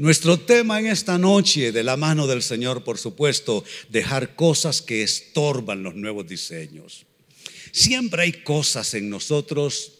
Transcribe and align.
Nuestro 0.00 0.40
tema 0.40 0.80
en 0.80 0.86
esta 0.86 1.18
noche, 1.18 1.72
de 1.72 1.84
la 1.84 1.98
mano 1.98 2.26
del 2.26 2.40
Señor, 2.40 2.84
por 2.84 2.96
supuesto, 2.96 3.62
dejar 3.90 4.34
cosas 4.34 4.80
que 4.80 5.02
estorban 5.02 5.82
los 5.82 5.94
nuevos 5.94 6.26
diseños. 6.26 7.04
Siempre 7.70 8.22
hay 8.22 8.32
cosas 8.32 8.94
en 8.94 9.10
nosotros 9.10 9.92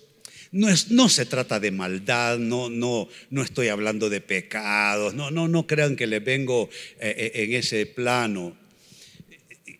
no, 0.52 0.70
es, 0.70 0.90
no, 0.90 1.10
se 1.10 1.26
trata 1.26 1.60
de 1.60 1.70
maldad, 1.70 2.38
no, 2.38 2.70
no, 2.70 3.08
no 3.28 3.42
estoy 3.42 3.68
hablando 3.68 4.08
de 4.08 4.22
pecados, 4.22 5.12
no, 5.12 5.30
no, 5.30 5.48
no 5.48 5.66
crean 5.66 5.96
que 5.96 6.06
les 6.06 6.24
vengo 6.24 6.70
eh, 6.98 7.32
eh, 7.34 7.44
en 7.44 7.52
ese 7.52 7.84
plano. 7.84 8.56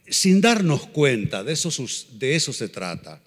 Sin 0.06 0.42
darnos 0.42 0.86
cuenta, 0.88 1.44
de 1.44 1.54
eso, 1.54 1.70
de 2.12 2.36
eso 2.36 2.52
se 2.52 2.68
trata, 2.68 3.22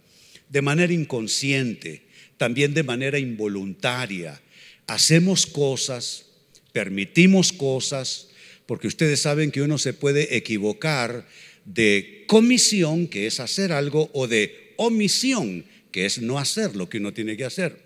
de 0.48 0.62
manera 0.62 0.94
inconsciente, 0.94 2.04
también 2.38 2.76
de 2.76 2.84
manera 2.84 3.18
involuntaria. 3.18 4.40
Hacemos 4.86 5.48
cosas, 5.48 6.28
permitimos 6.74 7.54
cosas, 7.54 8.30
porque 8.66 8.88
ustedes 8.88 9.22
saben 9.22 9.52
que 9.52 9.62
uno 9.62 9.78
se 9.78 9.94
puede 9.94 10.36
equivocar 10.36 11.26
de 11.64 12.26
comisión, 12.28 13.08
que 13.08 13.28
es 13.28 13.40
hacer 13.40 13.72
algo, 13.72 14.10
o 14.14 14.28
de 14.28 14.74
omisión, 14.76 15.66
que 15.92 16.06
es 16.06 16.22
no 16.22 16.40
hacer 16.40 16.76
lo 16.76 16.90
que 16.90 16.98
uno 16.98 17.14
tiene 17.14 17.38
que 17.38 17.46
hacer. 17.46 17.78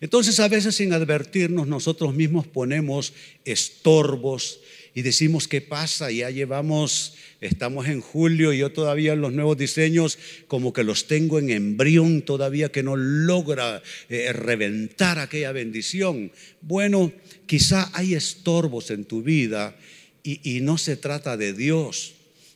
Entonces 0.00 0.40
a 0.40 0.48
veces 0.48 0.74
sin 0.74 0.92
advertirnos 0.92 1.66
nosotros 1.66 2.14
mismos 2.14 2.46
ponemos 2.46 3.12
estorbos 3.44 4.60
y 4.94 5.02
decimos 5.02 5.48
qué 5.48 5.60
pasa, 5.60 6.10
ya 6.10 6.30
llevamos, 6.30 7.14
estamos 7.40 7.88
en 7.88 8.00
julio 8.00 8.52
y 8.52 8.58
yo 8.58 8.72
todavía 8.72 9.16
los 9.16 9.32
nuevos 9.32 9.58
diseños 9.58 10.18
como 10.46 10.72
que 10.72 10.84
los 10.84 11.08
tengo 11.08 11.38
en 11.38 11.50
embrión 11.50 12.22
todavía 12.22 12.70
que 12.70 12.84
no 12.84 12.96
logra 12.96 13.82
eh, 14.08 14.32
reventar 14.32 15.18
aquella 15.18 15.52
bendición. 15.52 16.30
Bueno, 16.60 17.12
quizá 17.46 17.90
hay 17.92 18.14
estorbos 18.14 18.90
en 18.90 19.04
tu 19.04 19.22
vida 19.22 19.76
y 20.22 20.60
no 20.62 20.78
se 20.78 20.96
trata 20.96 21.36
de 21.36 21.52
Dios 21.52 22.13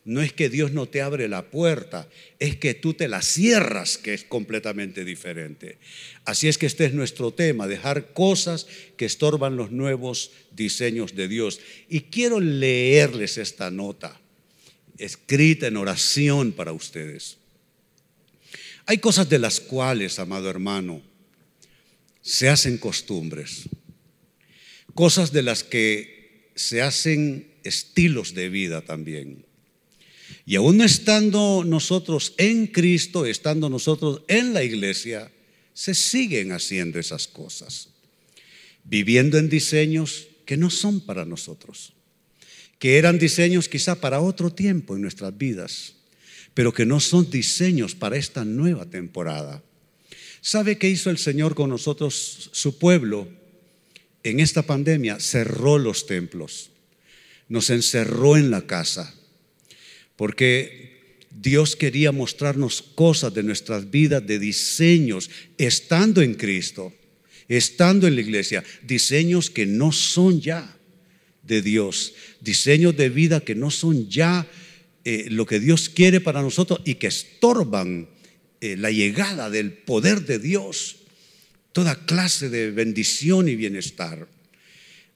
no 0.09 0.23
es 0.23 0.33
que 0.33 0.49
Dios 0.49 0.73
no 0.73 0.87
te 0.87 1.03
abre 1.03 1.29
la 1.29 1.51
puerta, 1.51 2.09
es 2.39 2.57
que 2.57 2.73
tú 2.73 2.95
te 2.95 3.09
la 3.09 3.21
cierras, 3.21 3.99
que 3.99 4.15
es 4.15 4.25
completamente 4.25 5.05
diferente. 5.05 5.77
Así 6.25 6.49
es 6.49 6.57
que 6.57 6.65
este 6.65 6.87
es 6.87 6.95
nuestro 6.95 7.31
tema, 7.35 7.67
dejar 7.67 8.15
cosas 8.15 8.67
que 8.97 9.05
estorban 9.05 9.57
los 9.57 9.71
nuevos 9.71 10.31
diseños 10.51 11.15
de 11.15 11.29
Dios. 11.29 11.61
Y 11.91 12.01
quiero 12.01 12.41
leerles 12.41 13.37
esta 13.37 13.71
nota, 13.71 14.19
escrita 14.97 15.67
en 15.67 15.77
oración 15.77 16.53
para 16.53 16.73
ustedes. 16.73 17.37
Hay 18.87 18.97
cosas 18.99 19.29
de 19.29 19.39
las 19.39 19.61
cuales, 19.61 20.19
amado 20.19 20.49
hermano, 20.49 21.03
se 22.23 22.49
hacen 22.49 22.79
costumbres, 22.79 23.69
cosas 24.95 25.33
de 25.33 25.43
las 25.43 25.65
que 25.65 26.51
se 26.55 26.81
hacen 26.81 27.53
estilos 27.63 28.33
de 28.33 28.49
vida 28.49 28.81
también. 28.81 29.48
Y 30.49 30.57
aún 30.57 30.81
estando 30.81 31.63
nosotros 31.63 32.33
en 32.39 32.69
Cristo, 32.69 33.27
estando 33.27 33.69
nosotros 33.69 34.23
en 34.29 34.55
la 34.55 34.65
iglesia, 34.65 35.31
se 35.75 35.95
siguen 35.95 36.53
haciendo 36.53 36.99
esas 36.99 37.29
cosas. 37.29 37.91
Viviendo 38.83 39.37
en 39.37 39.51
diseños 39.51 40.29
que 40.47 40.57
no 40.57 40.71
son 40.71 41.03
para 41.03 41.27
nosotros, 41.27 41.93
que 42.79 42.97
eran 42.97 43.19
diseños 43.19 43.69
quizá 43.69 44.01
para 44.01 44.23
otro 44.23 44.51
tiempo 44.51 44.97
en 44.97 45.03
nuestras 45.03 45.37
vidas, 45.37 45.97
pero 46.55 46.73
que 46.73 46.87
no 46.87 46.99
son 46.99 47.31
diseños 47.31 47.95
para 47.95 48.17
esta 48.17 48.47
nueva 48.47 48.87
temporada. 48.87 49.63
¿Sabe 50.41 50.79
qué 50.79 50.89
hizo 50.89 51.11
el 51.11 51.19
Señor 51.19 51.55
con 51.55 51.69
nosotros, 51.69 52.49
su 52.55 52.79
pueblo, 52.79 53.29
en 54.23 54.41
esta 54.41 54.63
pandemia? 54.63 55.21
Cerró 55.21 55.77
los 55.77 56.07
templos, 56.07 56.71
nos 57.51 57.69
encerró 57.69 58.39
en 58.39 58.51
la 58.51 58.67
casa 58.67 59.15
porque 60.19 61.23
Dios 61.31 61.77
quería 61.77 62.11
mostrarnos 62.11 62.83
cosas 62.83 63.33
de 63.33 63.45
nuestras 63.45 63.89
vidas, 63.89 64.27
de 64.27 64.41
diseños, 64.41 65.31
estando 65.57 66.23
en 66.23 66.35
Cristo, 66.35 66.93
estando 67.47 68.09
en 68.09 68.17
la 68.17 68.23
iglesia, 68.23 68.65
diseños 68.83 69.49
que 69.49 69.65
no 69.65 69.93
son 69.93 70.41
ya 70.41 70.77
de 71.45 71.63
Dios, 71.63 72.15
diseños 72.41 72.97
de 72.97 73.11
vida 73.11 73.41
que 73.41 73.55
no 73.55 73.71
son 73.71 74.11
ya 74.11 74.45
eh, 75.05 75.29
lo 75.31 75.47
que 75.47 75.61
Dios 75.61 75.89
quiere 75.89 76.21
para 76.21 76.43
nosotros 76.43 76.81
y 76.85 76.97
que 76.97 77.07
estorban 77.07 78.09
eh, 78.61 78.77
la 78.77 78.91
llegada 78.91 79.51
del 79.51 79.73
poder 79.73 80.27
de 80.27 80.41
Dios, 80.41 80.97
toda 81.71 81.95
clase 82.07 82.49
de 82.49 82.73
bendición 82.73 83.49
y 83.49 83.55
bienestar. 83.55 84.27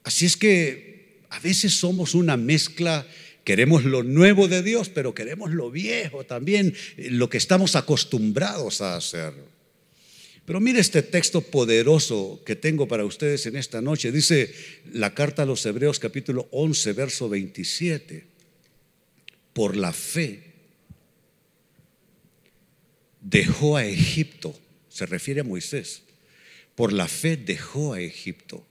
Así 0.05 0.25
es 0.25 0.37
que 0.37 1.19
a 1.29 1.39
veces 1.39 1.73
somos 1.73 2.15
una 2.15 2.37
mezcla 2.37 3.05
Queremos 3.43 3.83
lo 3.83 4.03
nuevo 4.03 4.47
de 4.47 4.63
Dios, 4.63 4.89
pero 4.89 5.13
queremos 5.13 5.51
lo 5.51 5.69
viejo 5.69 6.23
también, 6.25 6.73
lo 6.97 7.29
que 7.29 7.37
estamos 7.37 7.75
acostumbrados 7.75 8.81
a 8.81 8.95
hacer. 8.95 9.33
Pero 10.45 10.59
mire 10.59 10.79
este 10.79 11.01
texto 11.01 11.41
poderoso 11.41 12.41
que 12.45 12.55
tengo 12.55 12.87
para 12.87 13.05
ustedes 13.05 13.45
en 13.45 13.55
esta 13.55 13.81
noche. 13.81 14.11
Dice 14.11 14.53
la 14.91 15.13
carta 15.13 15.43
a 15.43 15.45
los 15.45 15.65
Hebreos 15.65 15.99
capítulo 15.99 16.47
11, 16.51 16.93
verso 16.93 17.29
27. 17.29 18.25
Por 19.53 19.77
la 19.77 19.93
fe 19.93 20.53
dejó 23.21 23.77
a 23.77 23.85
Egipto, 23.85 24.57
se 24.89 25.05
refiere 25.05 25.41
a 25.41 25.45
Moisés, 25.45 26.03
por 26.75 26.91
la 26.91 27.07
fe 27.07 27.37
dejó 27.37 27.93
a 27.93 28.01
Egipto. 28.01 28.65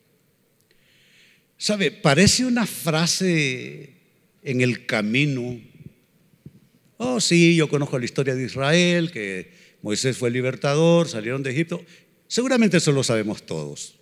¿Sabe? 1.56 1.90
Parece 1.90 2.44
una 2.44 2.66
frase 2.66 4.01
en 4.42 4.60
el 4.60 4.86
camino. 4.86 5.60
Oh, 6.96 7.20
sí, 7.20 7.56
yo 7.56 7.68
conozco 7.68 7.98
la 7.98 8.04
historia 8.04 8.34
de 8.34 8.44
Israel, 8.44 9.10
que 9.10 9.52
Moisés 9.82 10.16
fue 10.16 10.28
el 10.28 10.34
libertador, 10.34 11.08
salieron 11.08 11.42
de 11.42 11.50
Egipto. 11.50 11.84
Seguramente 12.28 12.76
eso 12.76 12.92
lo 12.92 13.02
sabemos 13.02 13.44
todos. 13.44 13.96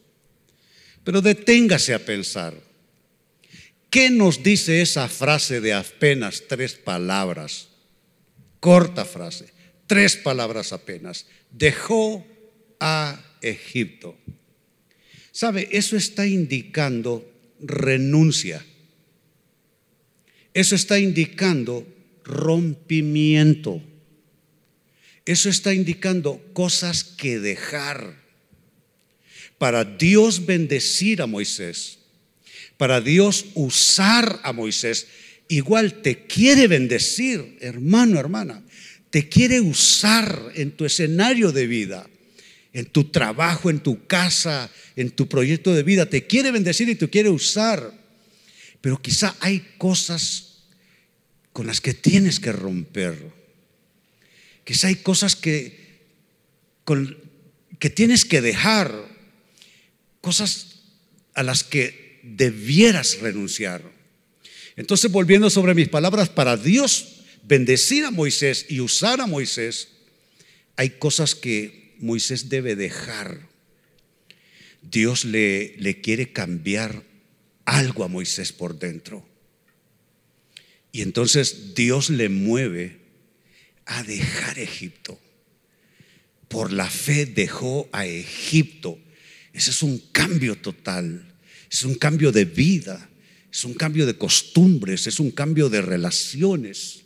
Pero 1.05 1.23
deténgase 1.23 1.95
a 1.95 2.05
pensar. 2.05 2.55
¿Qué 3.89 4.11
nos 4.11 4.43
dice 4.43 4.83
esa 4.83 5.09
frase 5.09 5.61
de 5.61 5.73
apenas 5.73 6.45
tres 6.47 6.75
palabras? 6.75 7.69
Corta 8.61 9.05
frase, 9.05 9.53
tres 9.87 10.17
palabras 10.17 10.73
apenas. 10.73 11.27
Dejó 11.51 12.25
a 12.79 13.21
Egipto. 13.41 14.17
¿Sabe? 15.33 15.69
Eso 15.73 15.97
está 15.97 16.27
indicando 16.27 17.29
renuncia. 17.61 18.65
Eso 20.61 20.75
está 20.75 20.99
indicando 20.99 21.87
rompimiento. 22.23 23.83
Eso 25.25 25.49
está 25.49 25.73
indicando 25.73 26.39
cosas 26.53 27.03
que 27.03 27.41
dejar. 27.41 28.21
Para 29.57 29.85
Dios 29.85 30.45
bendecir 30.45 31.23
a 31.23 31.27
Moisés, 31.27 32.01
para 32.77 33.01
Dios 33.01 33.47
usar 33.55 34.39
a 34.43 34.53
Moisés, 34.53 35.07
igual 35.49 36.03
te 36.03 36.27
quiere 36.27 36.69
bendecir, 36.69 37.57
hermano, 37.63 38.21
hermana. 38.21 38.63
Te 39.09 39.31
quiere 39.31 39.63
usar 39.63 40.53
en 40.57 40.73
tu 40.73 40.85
escenario 40.85 41.53
de 41.53 41.67
vida, 41.67 42.07
en 42.75 42.85
tu 42.85 43.05
trabajo, 43.05 43.71
en 43.71 43.81
tu 43.81 44.07
casa, 44.07 44.71
en 44.95 45.11
tu 45.11 45.27
proyecto 45.27 45.75
de 45.75 45.85
vida. 45.85 46.05
Te 46.05 46.27
quiere 46.27 46.51
bendecir 46.51 46.91
y 46.91 46.97
te 46.97 47.09
quiere 47.09 47.31
usar. 47.31 47.99
Pero 48.83 49.01
quizá 49.01 49.35
hay 49.41 49.61
cosas 49.79 50.50
con 51.53 51.67
las 51.67 51.81
que 51.81 51.95
tienes 51.95 52.41
que 52.41 52.53
romper. 52.53 53.17
Quizá 54.65 54.89
hay 54.89 54.97
cosas 54.97 55.37
que, 55.37 56.01
que 57.79 57.91
tienes 57.91 58.25
que 58.25 58.41
dejar. 58.41 59.09
Cosas 60.21 60.83
a 61.35 61.43
las 61.43 61.65
que 61.65 62.21
debieras 62.23 63.19
renunciar. 63.21 63.83
Entonces, 64.77 65.11
volviendo 65.11 65.51
sobre 65.51 65.75
mis 65.75 65.89
palabras, 65.89 66.29
para 66.29 66.57
Dios 66.57 67.23
bendecir 67.43 68.05
a 68.05 68.11
Moisés 68.11 68.67
y 68.69 68.81
usar 68.81 69.21
a 69.21 69.27
Moisés, 69.27 69.89
hay 70.77 70.91
cosas 70.91 71.35
que 71.35 71.95
Moisés 71.99 72.49
debe 72.49 72.77
dejar. 72.77 73.49
Dios 74.83 75.25
le, 75.25 75.75
le 75.79 76.01
quiere 76.01 76.33
cambiar 76.33 77.03
algo 77.65 78.05
a 78.05 78.09
Moisés 78.09 78.53
por 78.53 78.79
dentro. 78.79 79.30
Y 80.93 81.03
entonces 81.03 81.75
Dios 81.75 82.11
le 82.11 82.29
mueve 82.29 82.99
a 83.87 84.03
dejar 84.03 84.59
Egipto. 84.59 85.19
Por 86.49 86.73
la 86.73 86.91
fe 86.91 87.27
dejó 87.27 87.89
a 87.93 88.07
Egipto. 88.07 88.99
Ese 89.53 89.71
es 89.71 89.83
un 89.83 89.99
cambio 90.13 90.57
total. 90.57 91.35
Es 91.71 91.85
un 91.85 91.95
cambio 91.95 92.33
de 92.33 92.45
vida. 92.45 93.09
Es 93.53 93.65
un 93.65 93.75
cambio 93.75 94.07
de 94.07 94.17
costumbres. 94.17 95.07
Es 95.07 95.21
un 95.21 95.31
cambio 95.31 95.69
de 95.69 95.81
relaciones. 95.81 97.03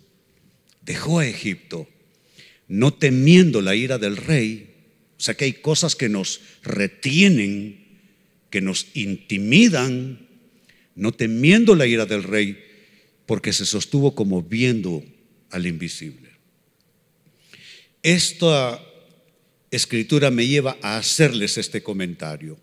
Dejó 0.82 1.19
a 1.19 1.26
Egipto. 1.26 1.88
No 2.69 2.94
temiendo 2.94 3.60
la 3.60 3.75
ira 3.75 3.98
del 3.98 4.16
rey. 4.16 4.75
O 5.19 5.22
sea 5.22 5.34
que 5.34 5.44
hay 5.44 5.52
cosas 5.54 5.94
que 5.94 6.08
nos 6.08 6.40
retienen, 6.62 8.00
que 8.50 8.60
nos 8.60 8.88
intimidan, 8.94 10.28
no 10.94 11.12
temiendo 11.12 11.75
la 11.75 11.86
ira 11.86 12.06
del 12.06 12.22
rey, 12.22 12.62
porque 13.26 13.53
se 13.53 13.67
sostuvo 13.67 14.15
como 14.15 14.43
viendo 14.43 15.03
al 15.50 15.67
invisible. 15.67 16.31
Esta 18.03 18.81
escritura 19.71 20.31
me 20.31 20.47
lleva 20.47 20.76
a 20.82 20.99
hacerles 20.99 21.59
este 21.59 21.82
comentario. 21.82 22.59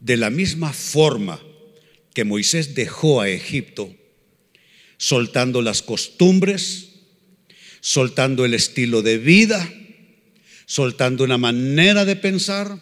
De 0.00 0.16
la 0.16 0.30
misma 0.30 0.72
forma 0.72 1.40
que 2.14 2.24
Moisés 2.24 2.74
dejó 2.74 3.20
a 3.20 3.28
Egipto, 3.28 3.94
soltando 4.96 5.62
las 5.62 5.82
costumbres, 5.82 6.88
soltando 7.80 8.44
el 8.44 8.54
estilo 8.54 9.02
de 9.02 9.18
vida, 9.18 9.72
soltando 10.66 11.24
una 11.24 11.38
manera 11.38 12.04
de 12.04 12.16
pensar, 12.16 12.80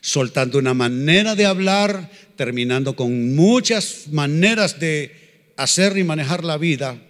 soltando 0.00 0.58
una 0.58 0.74
manera 0.74 1.34
de 1.34 1.46
hablar, 1.46 2.10
terminando 2.36 2.94
con 2.94 3.34
muchas 3.34 4.08
maneras 4.08 4.78
de 4.78 5.25
hacer 5.56 5.96
y 5.98 6.04
manejar 6.04 6.44
la 6.44 6.58
vida. 6.58 7.02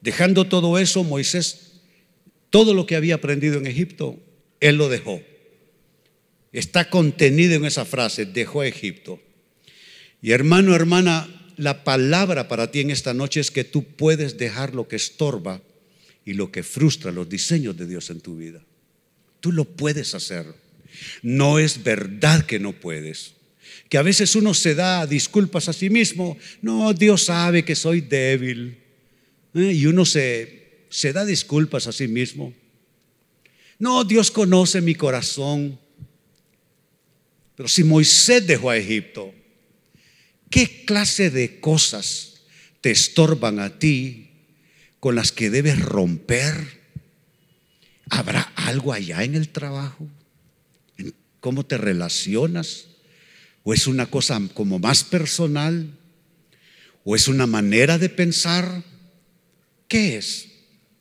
Dejando 0.00 0.46
todo 0.46 0.78
eso, 0.78 1.04
Moisés, 1.04 1.80
todo 2.50 2.74
lo 2.74 2.86
que 2.86 2.96
había 2.96 3.16
aprendido 3.16 3.58
en 3.58 3.66
Egipto, 3.66 4.18
él 4.60 4.76
lo 4.76 4.88
dejó. 4.88 5.20
Está 6.52 6.88
contenido 6.88 7.54
en 7.54 7.64
esa 7.64 7.84
frase, 7.84 8.24
dejó 8.24 8.62
a 8.62 8.66
Egipto. 8.66 9.20
Y 10.22 10.32
hermano, 10.32 10.74
hermana, 10.74 11.28
la 11.56 11.84
palabra 11.84 12.48
para 12.48 12.70
ti 12.70 12.80
en 12.80 12.90
esta 12.90 13.14
noche 13.14 13.40
es 13.40 13.50
que 13.50 13.64
tú 13.64 13.84
puedes 13.84 14.38
dejar 14.38 14.74
lo 14.74 14.88
que 14.88 14.96
estorba 14.96 15.62
y 16.24 16.34
lo 16.34 16.50
que 16.50 16.62
frustra 16.62 17.12
los 17.12 17.28
diseños 17.28 17.76
de 17.76 17.86
Dios 17.86 18.10
en 18.10 18.20
tu 18.20 18.36
vida. 18.36 18.64
Tú 19.40 19.52
lo 19.52 19.64
puedes 19.64 20.14
hacer. 20.14 20.46
No 21.22 21.58
es 21.58 21.82
verdad 21.82 22.46
que 22.46 22.58
no 22.58 22.72
puedes. 22.72 23.35
Que 23.88 23.98
a 23.98 24.02
veces 24.02 24.34
uno 24.34 24.52
se 24.54 24.74
da 24.74 25.06
disculpas 25.06 25.68
a 25.68 25.72
sí 25.72 25.90
mismo. 25.90 26.36
No, 26.60 26.92
Dios 26.92 27.24
sabe 27.24 27.64
que 27.64 27.76
soy 27.76 28.00
débil. 28.00 28.78
¿eh? 29.54 29.72
Y 29.72 29.86
uno 29.86 30.04
se, 30.04 30.86
se 30.90 31.12
da 31.12 31.24
disculpas 31.24 31.86
a 31.86 31.92
sí 31.92 32.08
mismo. 32.08 32.52
No, 33.78 34.04
Dios 34.04 34.30
conoce 34.30 34.80
mi 34.80 34.94
corazón. 34.94 35.78
Pero 37.54 37.68
si 37.68 37.84
Moisés 37.84 38.46
dejó 38.46 38.70
a 38.70 38.76
Egipto, 38.76 39.32
¿qué 40.50 40.84
clase 40.84 41.30
de 41.30 41.60
cosas 41.60 42.42
te 42.80 42.90
estorban 42.90 43.60
a 43.60 43.78
ti 43.78 44.30
con 45.00 45.14
las 45.14 45.32
que 45.32 45.50
debes 45.50 45.78
romper? 45.80 46.54
¿Habrá 48.10 48.42
algo 48.56 48.92
allá 48.92 49.24
en 49.24 49.34
el 49.34 49.48
trabajo? 49.48 50.08
cómo 51.46 51.64
te 51.64 51.78
relacionas? 51.78 52.88
¿O 53.68 53.74
es 53.74 53.88
una 53.88 54.06
cosa 54.06 54.40
como 54.54 54.78
más 54.78 55.02
personal? 55.02 55.90
¿O 57.02 57.16
es 57.16 57.26
una 57.26 57.48
manera 57.48 57.98
de 57.98 58.08
pensar? 58.08 58.84
¿Qué 59.88 60.16
es? 60.16 60.46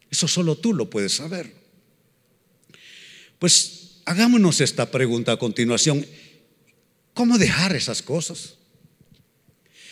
Eso 0.09 0.27
solo 0.27 0.55
tú 0.55 0.73
lo 0.73 0.89
puedes 0.89 1.13
saber. 1.13 1.53
Pues 3.37 4.01
hagámonos 4.05 4.61
esta 4.61 4.89
pregunta 4.89 5.33
a 5.33 5.37
continuación. 5.37 6.07
¿Cómo 7.13 7.37
dejar 7.37 7.75
esas 7.75 8.01
cosas? 8.01 8.55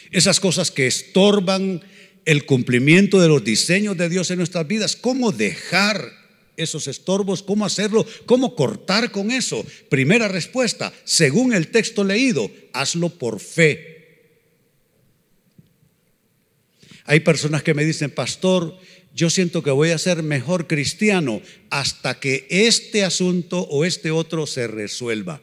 Esas 0.09 0.39
cosas 0.39 0.71
que 0.71 0.87
estorban 0.87 1.83
el 2.25 2.47
cumplimiento 2.47 3.21
de 3.21 3.27
los 3.27 3.43
diseños 3.43 3.95
de 3.97 4.09
Dios 4.09 4.31
en 4.31 4.37
nuestras 4.37 4.67
vidas. 4.67 4.95
¿Cómo 4.95 5.31
dejar 5.31 6.22
esos 6.57 6.87
estorbos, 6.87 7.43
cómo 7.43 7.65
hacerlo, 7.65 8.05
cómo 8.25 8.55
cortar 8.55 9.11
con 9.11 9.31
eso. 9.31 9.65
Primera 9.89 10.27
respuesta, 10.27 10.93
según 11.03 11.53
el 11.53 11.69
texto 11.69 12.03
leído, 12.03 12.49
hazlo 12.73 13.09
por 13.09 13.39
fe. 13.39 13.93
Hay 17.05 17.19
personas 17.19 17.63
que 17.63 17.73
me 17.73 17.85
dicen, 17.85 18.11
pastor, 18.11 18.77
yo 19.13 19.29
siento 19.29 19.61
que 19.61 19.71
voy 19.71 19.91
a 19.91 19.97
ser 19.97 20.23
mejor 20.23 20.67
cristiano 20.67 21.41
hasta 21.69 22.19
que 22.19 22.47
este 22.49 23.03
asunto 23.03 23.61
o 23.61 23.85
este 23.85 24.11
otro 24.11 24.47
se 24.47 24.67
resuelva. 24.67 25.41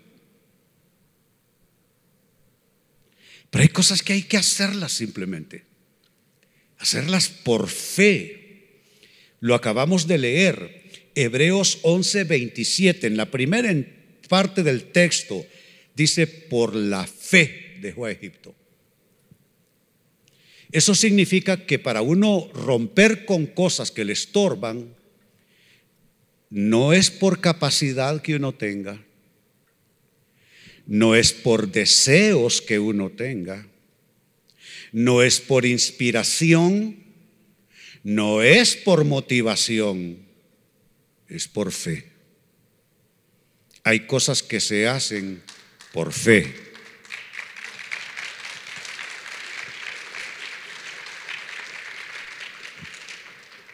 Pero 3.50 3.62
hay 3.62 3.68
cosas 3.68 4.02
que 4.02 4.12
hay 4.12 4.22
que 4.22 4.36
hacerlas 4.36 4.92
simplemente. 4.92 5.64
Hacerlas 6.78 7.28
por 7.28 7.68
fe. 7.68 8.80
Lo 9.40 9.54
acabamos 9.54 10.06
de 10.06 10.18
leer. 10.18 10.79
Hebreos 11.14 11.78
11, 11.82 12.24
27, 12.24 13.06
en 13.06 13.16
la 13.16 13.30
primera 13.30 13.74
parte 14.28 14.62
del 14.62 14.92
texto, 14.92 15.44
dice, 15.94 16.26
por 16.26 16.74
la 16.74 17.06
fe 17.06 17.76
dejó 17.80 18.06
a 18.06 18.12
Egipto. 18.12 18.54
Eso 20.72 20.94
significa 20.94 21.66
que 21.66 21.80
para 21.80 22.00
uno 22.00 22.48
romper 22.54 23.24
con 23.24 23.46
cosas 23.46 23.90
que 23.90 24.04
le 24.04 24.12
estorban, 24.12 24.94
no 26.48 26.92
es 26.92 27.10
por 27.10 27.40
capacidad 27.40 28.22
que 28.22 28.36
uno 28.36 28.52
tenga, 28.52 29.04
no 30.86 31.14
es 31.16 31.32
por 31.32 31.70
deseos 31.70 32.60
que 32.62 32.78
uno 32.78 33.10
tenga, 33.10 33.66
no 34.92 35.22
es 35.22 35.40
por 35.40 35.66
inspiración, 35.66 36.96
no 38.02 38.42
es 38.42 38.76
por 38.76 39.04
motivación 39.04 40.29
es 41.30 41.48
por 41.48 41.72
fe. 41.72 42.04
Hay 43.84 44.00
cosas 44.00 44.42
que 44.42 44.60
se 44.60 44.86
hacen 44.88 45.42
por 45.92 46.12
fe. 46.12 46.52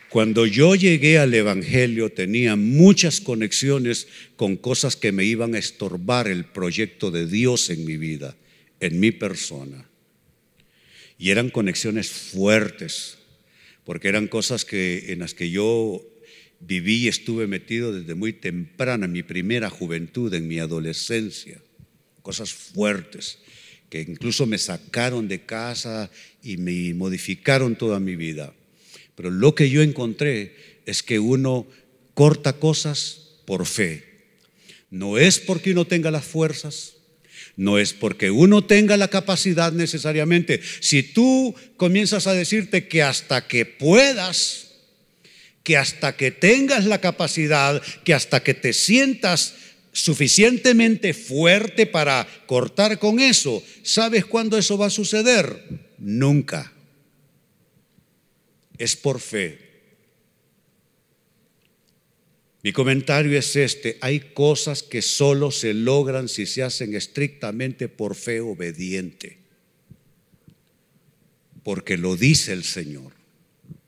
Cuando 0.08 0.46
yo 0.46 0.74
llegué 0.74 1.18
al 1.18 1.34
Evangelio 1.34 2.10
tenía 2.10 2.56
muchas 2.56 3.20
conexiones 3.20 4.06
con 4.36 4.56
cosas 4.56 4.96
que 4.96 5.12
me 5.12 5.24
iban 5.24 5.54
a 5.54 5.58
estorbar 5.58 6.28
el 6.28 6.44
proyecto 6.46 7.10
de 7.10 7.26
Dios 7.26 7.68
en 7.68 7.84
mi 7.84 7.96
vida, 7.96 8.36
en 8.80 8.98
mi 9.00 9.10
persona. 9.10 9.86
Y 11.18 11.30
eran 11.30 11.50
conexiones 11.50 12.08
fuertes, 12.08 13.18
porque 13.84 14.08
eran 14.08 14.26
cosas 14.26 14.64
que, 14.64 15.12
en 15.12 15.18
las 15.18 15.34
que 15.34 15.50
yo 15.50 16.02
viví 16.60 17.04
y 17.04 17.08
estuve 17.08 17.46
metido 17.46 17.92
desde 17.92 18.14
muy 18.14 18.32
temprana, 18.32 19.06
mi 19.06 19.22
primera 19.22 19.70
juventud, 19.70 20.32
en 20.34 20.48
mi 20.48 20.58
adolescencia. 20.58 21.60
Cosas 22.22 22.52
fuertes 22.52 23.38
que 23.88 24.00
incluso 24.00 24.46
me 24.46 24.58
sacaron 24.58 25.28
de 25.28 25.42
casa 25.42 26.10
y 26.42 26.56
me 26.56 26.92
modificaron 26.94 27.76
toda 27.76 28.00
mi 28.00 28.16
vida. 28.16 28.52
Pero 29.14 29.30
lo 29.30 29.54
que 29.54 29.70
yo 29.70 29.82
encontré 29.82 30.56
es 30.86 31.02
que 31.02 31.18
uno 31.18 31.66
corta 32.14 32.54
cosas 32.54 33.40
por 33.44 33.66
fe. 33.66 34.04
No 34.90 35.18
es 35.18 35.38
porque 35.38 35.72
uno 35.72 35.86
tenga 35.86 36.10
las 36.10 36.24
fuerzas, 36.24 36.96
no 37.56 37.78
es 37.78 37.92
porque 37.92 38.30
uno 38.30 38.64
tenga 38.64 38.96
la 38.96 39.08
capacidad 39.08 39.72
necesariamente. 39.72 40.60
Si 40.80 41.02
tú 41.02 41.54
comienzas 41.76 42.26
a 42.26 42.34
decirte 42.34 42.88
que 42.88 43.02
hasta 43.02 43.46
que 43.46 43.64
puedas, 43.64 44.65
que 45.66 45.76
hasta 45.76 46.16
que 46.16 46.30
tengas 46.30 46.84
la 46.84 47.00
capacidad, 47.00 47.82
que 48.04 48.14
hasta 48.14 48.40
que 48.40 48.54
te 48.54 48.72
sientas 48.72 49.56
suficientemente 49.90 51.12
fuerte 51.12 51.86
para 51.86 52.24
cortar 52.46 53.00
con 53.00 53.18
eso, 53.18 53.60
¿sabes 53.82 54.24
cuándo 54.26 54.56
eso 54.56 54.78
va 54.78 54.86
a 54.86 54.90
suceder? 54.90 55.90
Nunca. 55.98 56.72
Es 58.78 58.94
por 58.94 59.18
fe. 59.18 59.58
Mi 62.62 62.70
comentario 62.70 63.36
es 63.36 63.56
este, 63.56 63.98
hay 64.02 64.20
cosas 64.20 64.84
que 64.84 65.02
solo 65.02 65.50
se 65.50 65.74
logran 65.74 66.28
si 66.28 66.46
se 66.46 66.62
hacen 66.62 66.94
estrictamente 66.94 67.88
por 67.88 68.14
fe 68.14 68.40
obediente, 68.40 69.38
porque 71.64 71.96
lo 71.96 72.14
dice 72.14 72.52
el 72.52 72.62
Señor. 72.62 73.14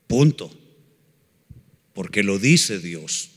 Punto 0.05 0.58
porque 1.99 2.23
lo 2.23 2.39
dice 2.39 2.79
Dios. 2.79 3.29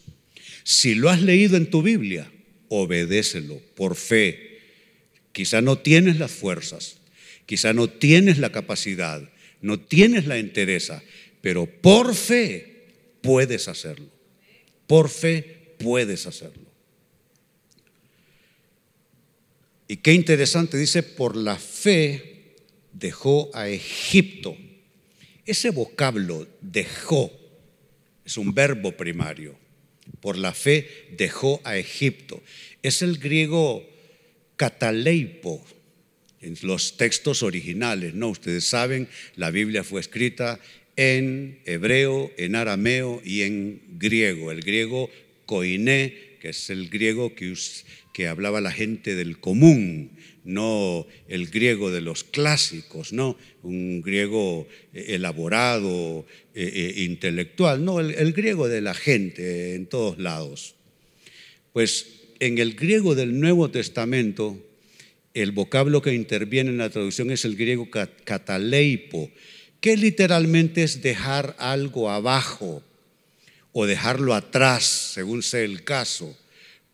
Si 0.63 0.95
lo 0.95 1.11
has 1.11 1.21
leído 1.21 1.57
en 1.57 1.69
tu 1.69 1.83
Biblia, 1.83 2.31
obedécelo 2.69 3.61
por 3.75 3.97
fe. 3.97 4.61
Quizá 5.33 5.61
no 5.61 5.79
tienes 5.79 6.21
las 6.21 6.31
fuerzas, 6.31 6.99
quizá 7.45 7.73
no 7.73 7.91
tienes 7.91 8.39
la 8.39 8.53
capacidad, 8.53 9.29
no 9.63 9.81
tienes 9.81 10.29
la 10.29 10.39
entereza, 10.39 11.03
pero 11.41 11.67
por 11.67 12.15
fe 12.15 12.85
puedes 13.21 13.67
hacerlo. 13.67 14.07
Por 14.87 15.09
fe 15.09 15.75
puedes 15.81 16.29
hacerlo. 16.29 16.69
Y 19.89 19.97
qué 19.97 20.13
interesante, 20.13 20.79
dice, 20.79 21.03
por 21.03 21.35
la 21.35 21.59
fe 21.59 22.55
dejó 22.93 23.51
a 23.55 23.69
Egipto. 23.69 24.57
Ese 25.47 25.71
vocablo 25.71 26.47
dejó 26.61 27.42
es 28.25 28.37
un 28.37 28.55
verbo 28.55 28.93
primario. 28.93 29.57
Por 30.21 30.37
la 30.37 30.53
fe 30.53 30.89
dejó 31.17 31.61
a 31.65 31.77
Egipto. 31.77 32.43
Es 32.83 33.03
el 33.03 33.19
griego 33.19 33.89
cataleipo. 34.57 35.65
en 36.41 36.57
los 36.63 36.97
textos 36.97 37.45
originales, 37.45 38.15
¿no? 38.15 38.29
Ustedes 38.29 38.65
saben, 38.65 39.09
la 39.37 39.53
Biblia 39.53 39.85
fue 39.85 40.01
escrita 40.01 40.59
en 40.97 41.61
hebreo, 41.65 42.33
en 42.37 42.57
arameo 42.57 43.23
y 43.25 43.43
en 43.43 43.81
griego. 43.99 44.51
El 44.51 44.63
griego 44.63 45.09
koiné, 45.47 46.15
que 46.41 46.49
es 46.49 46.71
el 46.71 46.89
griego 46.89 47.35
que, 47.37 47.55
que 48.13 48.27
hablaba 48.27 48.61
la 48.61 48.73
gente 48.73 49.15
del 49.15 49.39
común, 49.39 50.11
no 50.45 51.07
el 51.29 51.49
griego 51.49 51.91
de 51.91 52.01
los 52.01 52.25
clásicos, 52.25 53.13
no 53.13 53.37
un 53.63 54.03
griego 54.03 54.67
eh, 54.93 55.07
elaborado, 55.11 56.27
eh, 56.55 56.71
eh, 56.75 57.03
intelectual, 57.03 57.85
no, 57.85 58.01
el, 58.01 58.33
griego 58.33 58.69
de 58.69 58.81
la 58.81 58.95
gente 58.95 59.75
en 59.75 59.87
todos 59.87 60.19
lados. 60.19 60.75
Pues 61.73 62.07
en 62.41 62.59
el 62.59 62.75
griego 62.75 63.15
del 63.15 63.39
Nuevo 63.39 63.71
Testamento, 63.71 64.59
el 65.35 65.53
vocablo 65.53 66.03
que 66.03 66.13
interviene 66.13 66.71
en 66.71 66.79
la 66.79 66.91
traducción 66.91 67.31
es 67.31 67.45
el 67.45 67.57
griego 67.57 67.89
cataleipo, 68.25 69.31
que 69.81 69.97
literalmente 69.97 70.83
es 70.83 71.03
dejar 71.03 71.57
algo 71.59 72.11
abajo 72.11 72.83
o 73.73 73.87
dejarlo 73.87 74.35
atrás, 74.35 74.85
según 74.85 75.43
sea 75.43 75.63
el 75.63 75.83
caso. 75.83 76.37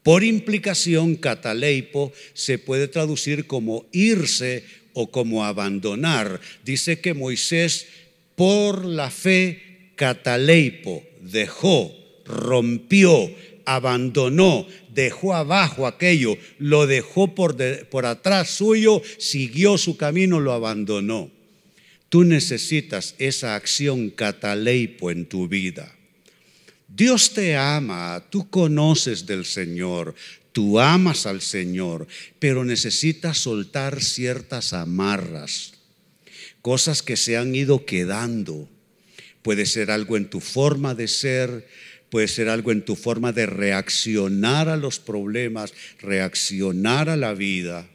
Por 0.08 0.24
implicación, 0.24 1.16
cataleipo 1.16 2.14
se 2.32 2.56
puede 2.56 2.88
traducir 2.88 3.46
como 3.46 3.84
irse 3.92 4.64
o 4.94 5.10
como 5.10 5.44
abandonar. 5.44 6.40
Dice 6.64 6.98
que 6.98 7.12
Moisés, 7.12 7.86
por 8.34 8.86
la 8.86 9.10
fe, 9.10 9.92
cataleipo, 9.96 11.04
dejó, 11.20 11.94
rompió, 12.24 13.30
abandonó, 13.66 14.66
dejó 14.94 15.34
abajo 15.34 15.86
aquello, 15.86 16.38
lo 16.56 16.86
dejó 16.86 17.34
por, 17.34 18.06
atrás 18.06 18.48
suyo, 18.48 19.02
siguió 19.18 19.76
su 19.76 19.98
camino, 19.98 20.40
lo 20.40 20.54
abandonó. 20.54 21.30
Tú 22.08 22.24
necesitas 22.24 23.14
esa 23.18 23.56
acción 23.56 24.08
cataleipo 24.08 25.10
en 25.10 25.26
tu 25.26 25.48
vida. 25.48 25.97
Dios 26.98 27.32
te 27.32 27.56
ama, 27.56 28.24
tú 28.28 28.50
conoces 28.50 29.24
del 29.24 29.44
Señor, 29.44 30.16
tú 30.50 30.80
amas 30.80 31.26
al 31.26 31.42
Señor, 31.42 32.08
pero 32.40 32.64
necesitas 32.64 33.38
soltar 33.38 34.02
ciertas 34.02 34.72
amarras, 34.72 35.74
cosas 36.60 37.04
que 37.04 37.16
se 37.16 37.36
han 37.36 37.54
ido 37.54 37.86
quedando. 37.86 38.68
Puede 39.42 39.64
ser 39.66 39.92
algo 39.92 40.16
en 40.16 40.28
tu 40.28 40.40
forma 40.40 40.96
de 40.96 41.06
ser, 41.06 41.68
puede 42.10 42.26
ser 42.26 42.48
algo 42.48 42.72
en 42.72 42.84
tu 42.84 42.96
forma 42.96 43.30
de 43.30 43.46
reaccionar 43.46 44.68
a 44.68 44.76
los 44.76 44.98
problemas, 44.98 45.72
reaccionar 46.00 47.10
a 47.10 47.16
la 47.16 47.32
vida. 47.32 47.86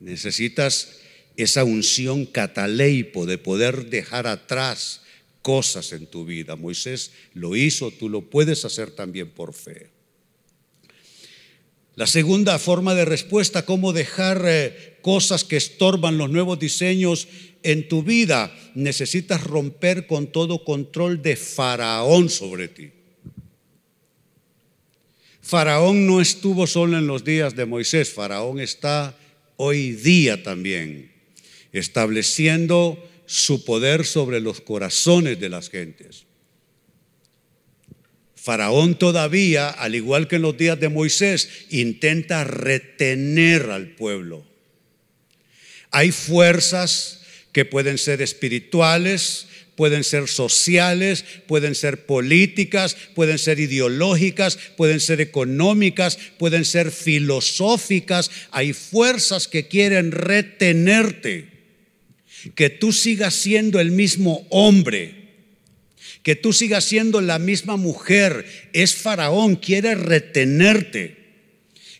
Necesitas 0.00 0.96
esa 1.36 1.62
unción 1.62 2.26
cataleipo 2.26 3.26
de 3.26 3.38
poder 3.38 3.90
dejar 3.90 4.26
atrás 4.26 5.03
cosas 5.44 5.92
en 5.92 6.06
tu 6.06 6.24
vida. 6.24 6.56
Moisés 6.56 7.12
lo 7.34 7.54
hizo, 7.54 7.90
tú 7.90 8.08
lo 8.08 8.22
puedes 8.30 8.64
hacer 8.64 8.90
también 8.90 9.28
por 9.28 9.52
fe. 9.52 9.90
La 11.96 12.06
segunda 12.06 12.58
forma 12.58 12.94
de 12.94 13.04
respuesta, 13.04 13.66
cómo 13.66 13.92
dejar 13.92 14.42
eh, 14.46 14.98
cosas 15.02 15.44
que 15.44 15.58
estorban 15.58 16.16
los 16.16 16.30
nuevos 16.30 16.58
diseños 16.58 17.28
en 17.62 17.88
tu 17.88 18.02
vida, 18.02 18.56
necesitas 18.74 19.44
romper 19.44 20.06
con 20.06 20.32
todo 20.32 20.64
control 20.64 21.20
de 21.20 21.36
Faraón 21.36 22.30
sobre 22.30 22.68
ti. 22.68 22.90
Faraón 25.42 26.06
no 26.06 26.22
estuvo 26.22 26.66
solo 26.66 26.96
en 26.96 27.06
los 27.06 27.22
días 27.22 27.54
de 27.54 27.66
Moisés, 27.66 28.10
Faraón 28.10 28.60
está 28.60 29.14
hoy 29.56 29.92
día 29.92 30.42
también 30.42 31.12
estableciendo 31.74 32.96
su 33.26 33.64
poder 33.64 34.04
sobre 34.04 34.40
los 34.40 34.60
corazones 34.60 35.40
de 35.40 35.48
las 35.48 35.70
gentes. 35.70 36.26
Faraón 38.44 38.98
todavía, 38.98 39.70
al 39.70 39.94
igual 39.94 40.28
que 40.28 40.36
en 40.36 40.42
los 40.42 40.56
días 40.56 40.78
de 40.78 40.90
Moisés, 40.90 41.48
intenta 41.70 42.44
retener 42.44 43.70
al 43.70 43.94
pueblo. 43.94 44.44
Hay 45.90 46.12
fuerzas 46.12 47.22
que 47.52 47.64
pueden 47.64 47.96
ser 47.96 48.20
espirituales, 48.20 49.46
pueden 49.76 50.04
ser 50.04 50.28
sociales, 50.28 51.24
pueden 51.46 51.74
ser 51.74 52.04
políticas, 52.04 52.96
pueden 53.14 53.38
ser 53.38 53.60
ideológicas, 53.60 54.58
pueden 54.76 55.00
ser 55.00 55.22
económicas, 55.22 56.18
pueden 56.38 56.66
ser 56.66 56.90
filosóficas. 56.90 58.30
Hay 58.50 58.74
fuerzas 58.74 59.48
que 59.48 59.68
quieren 59.68 60.12
retenerte 60.12 61.53
que 62.54 62.70
tú 62.70 62.92
sigas 62.92 63.34
siendo 63.34 63.80
el 63.80 63.90
mismo 63.90 64.46
hombre, 64.50 65.24
que 66.22 66.36
tú 66.36 66.52
sigas 66.52 66.84
siendo 66.84 67.20
la 67.20 67.38
misma 67.38 67.76
mujer. 67.76 68.70
Es 68.72 68.94
Faraón, 68.94 69.56
quiere 69.56 69.94
retenerte, 69.94 71.16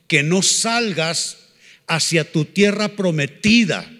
que 0.06 0.22
no 0.22 0.42
salgas 0.42 1.38
hacia 1.86 2.30
tu 2.30 2.44
tierra 2.44 2.96
prometida, 2.96 3.90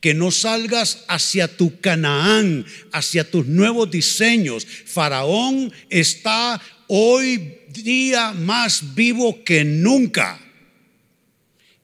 que 0.00 0.14
no 0.14 0.30
salgas 0.30 1.04
hacia 1.08 1.48
tu 1.48 1.80
Canaán, 1.80 2.66
hacia 2.92 3.30
tus 3.30 3.46
nuevos 3.46 3.90
diseños. 3.90 4.66
Faraón 4.66 5.72
está 5.90 6.60
hoy 6.88 7.58
día 7.68 8.32
más 8.32 8.94
vivo 8.94 9.44
que 9.44 9.64
nunca 9.64 10.40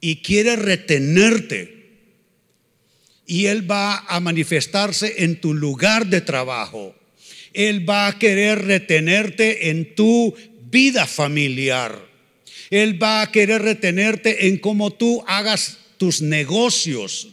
y 0.00 0.16
quiere 0.16 0.56
retenerte 0.56 1.77
y 3.28 3.46
Él 3.46 3.70
va 3.70 3.98
a 4.08 4.18
manifestarse 4.18 5.22
en 5.22 5.38
tu 5.40 5.54
lugar 5.54 6.06
de 6.06 6.22
trabajo. 6.22 6.96
Él 7.52 7.88
va 7.88 8.06
a 8.06 8.18
querer 8.18 8.64
retenerte 8.64 9.68
en 9.68 9.94
tu 9.94 10.34
vida 10.70 11.06
familiar. 11.06 12.08
Él 12.70 13.00
va 13.00 13.20
a 13.20 13.30
querer 13.30 13.62
retenerte 13.62 14.48
en 14.48 14.56
cómo 14.58 14.92
tú 14.92 15.22
hagas 15.26 15.78
tus 15.98 16.22
negocios. 16.22 17.28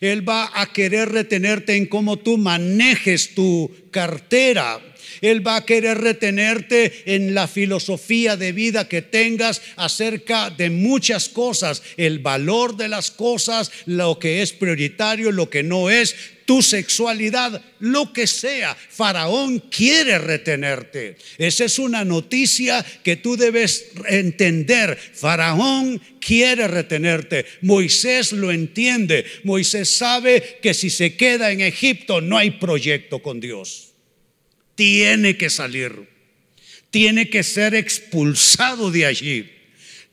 Él 0.00 0.26
va 0.28 0.50
a 0.54 0.72
querer 0.72 1.10
retenerte 1.10 1.76
en 1.76 1.86
cómo 1.86 2.18
tú 2.18 2.38
manejes 2.38 3.34
tu 3.34 3.70
cartera. 3.90 4.80
Él 5.22 5.46
va 5.46 5.56
a 5.56 5.64
querer 5.64 5.98
retenerte 5.98 7.14
en 7.14 7.32
la 7.32 7.46
filosofía 7.48 8.36
de 8.36 8.52
vida 8.52 8.88
que 8.88 9.02
tengas 9.02 9.62
acerca 9.76 10.50
de 10.50 10.68
muchas 10.68 11.28
cosas, 11.28 11.82
el 11.96 12.18
valor 12.18 12.76
de 12.76 12.88
las 12.88 13.10
cosas, 13.12 13.70
lo 13.86 14.18
que 14.18 14.42
es 14.42 14.52
prioritario, 14.52 15.30
lo 15.30 15.48
que 15.48 15.62
no 15.62 15.90
es, 15.90 16.14
tu 16.44 16.60
sexualidad, 16.60 17.62
lo 17.78 18.12
que 18.12 18.26
sea. 18.26 18.74
Faraón 18.74 19.60
quiere 19.60 20.18
retenerte. 20.18 21.16
Esa 21.38 21.64
es 21.64 21.78
una 21.78 22.04
noticia 22.04 22.84
que 23.04 23.14
tú 23.14 23.36
debes 23.36 23.92
entender. 24.08 24.96
Faraón 24.96 26.02
quiere 26.20 26.66
retenerte. 26.66 27.46
Moisés 27.60 28.32
lo 28.32 28.50
entiende. 28.50 29.24
Moisés 29.44 29.88
sabe 29.96 30.58
que 30.60 30.74
si 30.74 30.90
se 30.90 31.14
queda 31.16 31.52
en 31.52 31.60
Egipto 31.60 32.20
no 32.20 32.36
hay 32.36 32.50
proyecto 32.50 33.20
con 33.20 33.38
Dios 33.38 33.91
tiene 34.82 35.36
que 35.36 35.48
salir, 35.48 36.08
tiene 36.90 37.30
que 37.30 37.44
ser 37.44 37.72
expulsado 37.76 38.90
de 38.90 39.06
allí, 39.06 39.48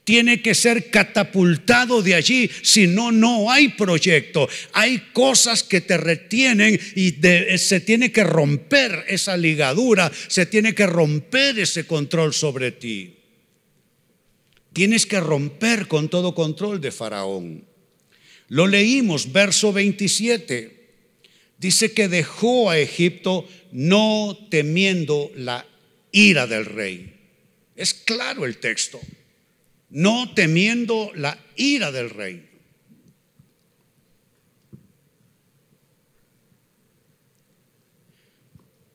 tiene 0.04 0.44
que 0.44 0.54
ser 0.54 0.92
catapultado 0.92 2.04
de 2.04 2.14
allí, 2.14 2.52
si 2.62 2.86
no, 2.86 3.12
no 3.12 3.50
hay 3.50 3.70
proyecto. 3.70 4.48
Hay 4.74 5.10
cosas 5.12 5.64
que 5.64 5.82
te 5.82 5.98
retienen 5.98 6.80
y 6.96 7.16
se 7.58 7.80
tiene 7.80 8.12
que 8.12 8.24
romper 8.24 9.06
esa 9.08 9.36
ligadura, 9.38 10.12
se 10.28 10.46
tiene 10.46 10.76
que 10.76 10.86
romper 10.86 11.58
ese 11.58 11.88
control 11.88 12.32
sobre 12.36 12.72
ti. 12.72 13.16
Tienes 14.72 15.08
que 15.08 15.20
romper 15.20 15.88
con 15.88 16.10
todo 16.10 16.36
control 16.36 16.80
de 16.80 16.92
Faraón. 16.92 17.66
Lo 18.50 18.68
leímos, 18.68 19.32
verso 19.32 19.74
27. 19.74 20.79
Dice 21.60 21.92
que 21.92 22.08
dejó 22.08 22.70
a 22.70 22.78
Egipto 22.78 23.46
no 23.74 24.48
temiendo 24.50 25.30
la 25.36 25.66
ira 26.12 26.48
del 26.48 26.66
rey. 26.66 27.20
Es 27.76 27.94
claro 27.94 28.46
el 28.46 28.58
texto. 28.58 29.00
No 29.90 30.34
temiendo 30.34 31.12
la 31.16 31.38
ira 31.58 31.92
del 31.92 32.10
rey. 32.10 32.50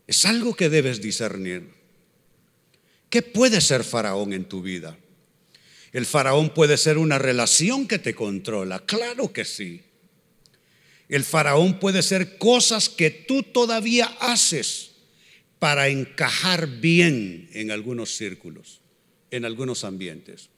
Es 0.06 0.24
algo 0.24 0.54
que 0.54 0.70
debes 0.70 1.02
discernir. 1.02 1.68
¿Qué 3.10 3.20
puede 3.20 3.60
ser 3.60 3.84
faraón 3.84 4.32
en 4.32 4.44
tu 4.46 4.62
vida? 4.62 4.96
El 5.92 6.06
faraón 6.06 6.50
puede 6.50 6.78
ser 6.78 6.96
una 6.98 7.18
relación 7.18 7.86
que 7.86 7.98
te 7.98 8.14
controla, 8.14 8.80
claro 8.80 9.32
que 9.32 9.44
sí. 9.44 9.82
El 11.14 11.22
faraón 11.22 11.78
puede 11.78 12.02
ser 12.02 12.38
cosas 12.38 12.88
que 12.88 13.08
tú 13.08 13.44
todavía 13.44 14.06
haces 14.18 14.96
para 15.60 15.86
encajar 15.86 16.66
bien 16.66 17.48
en 17.52 17.70
algunos 17.70 18.16
círculos, 18.16 18.80
en 19.30 19.44
algunos 19.44 19.84
ambientes. 19.84 20.50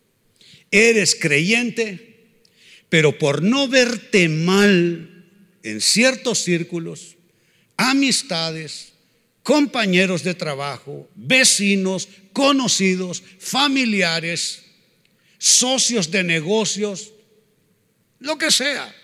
Eres 0.70 1.14
creyente, 1.14 2.14
Pero 2.88 3.18
por 3.18 3.42
no 3.42 3.68
verte 3.68 4.30
mal 4.30 5.28
en 5.62 5.80
ciertos 5.82 6.38
círculos, 6.38 7.16
amistades, 7.76 8.94
compañeros 9.42 10.22
de 10.22 10.32
trabajo, 10.32 11.06
vecinos, 11.14 12.08
conocidos, 12.32 13.22
familiares, 13.40 14.62
socios 15.36 16.10
de 16.10 16.24
negocios, 16.24 17.12
lo 18.20 18.38
que 18.38 18.50
sea. 18.50 18.94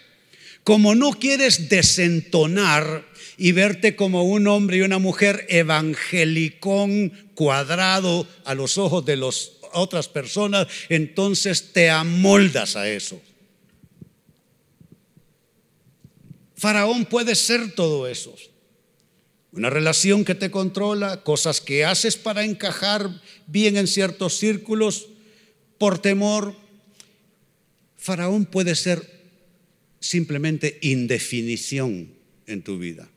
Como 0.65 0.95
no 0.95 1.13
quieres 1.13 1.69
desentonar 1.69 3.05
y 3.37 3.53
verte 3.53 3.97
como 3.97 4.23
un 4.23 4.47
hombre 4.47 4.77
y 4.77 4.81
una 4.83 4.99
mujer 4.99 5.47
evangelicón 5.49 7.13
cuadrado 7.35 8.27
a 8.45 8.55
los 8.55 8.79
ojos 8.79 9.05
de 9.05 9.17
las 9.17 9.53
otras 9.73 10.09
personas, 10.09 10.69
entonces 10.89 11.73
te 11.73 11.91
amoldas 11.91 12.77
a 12.77 12.89
eso. 12.89 13.21
Faraón 16.57 17.07
puede 17.07 17.35
ser 17.35 17.73
todo 17.75 18.07
eso. 18.07 18.33
Una 19.51 19.69
relación 19.69 20.25
que 20.25 20.37
te 20.37 20.53
controla, 20.53 21.25
cosas 21.25 21.61
que 21.61 21.85
haces 21.85 22.17
para 22.17 22.45
encajar 22.45 23.11
bien 23.49 23.77
en 23.77 23.89
ciertos 23.89 24.39
círculos 24.39 25.09
por 25.77 25.99
temor. 25.99 26.55
Faraón 27.97 28.47
puede 28.47 28.77
ser 28.77 29.12
simplemente 30.03 30.79
indefinición 30.83 32.13
en 32.47 32.63
tu 32.63 32.79
vida, 32.79 33.09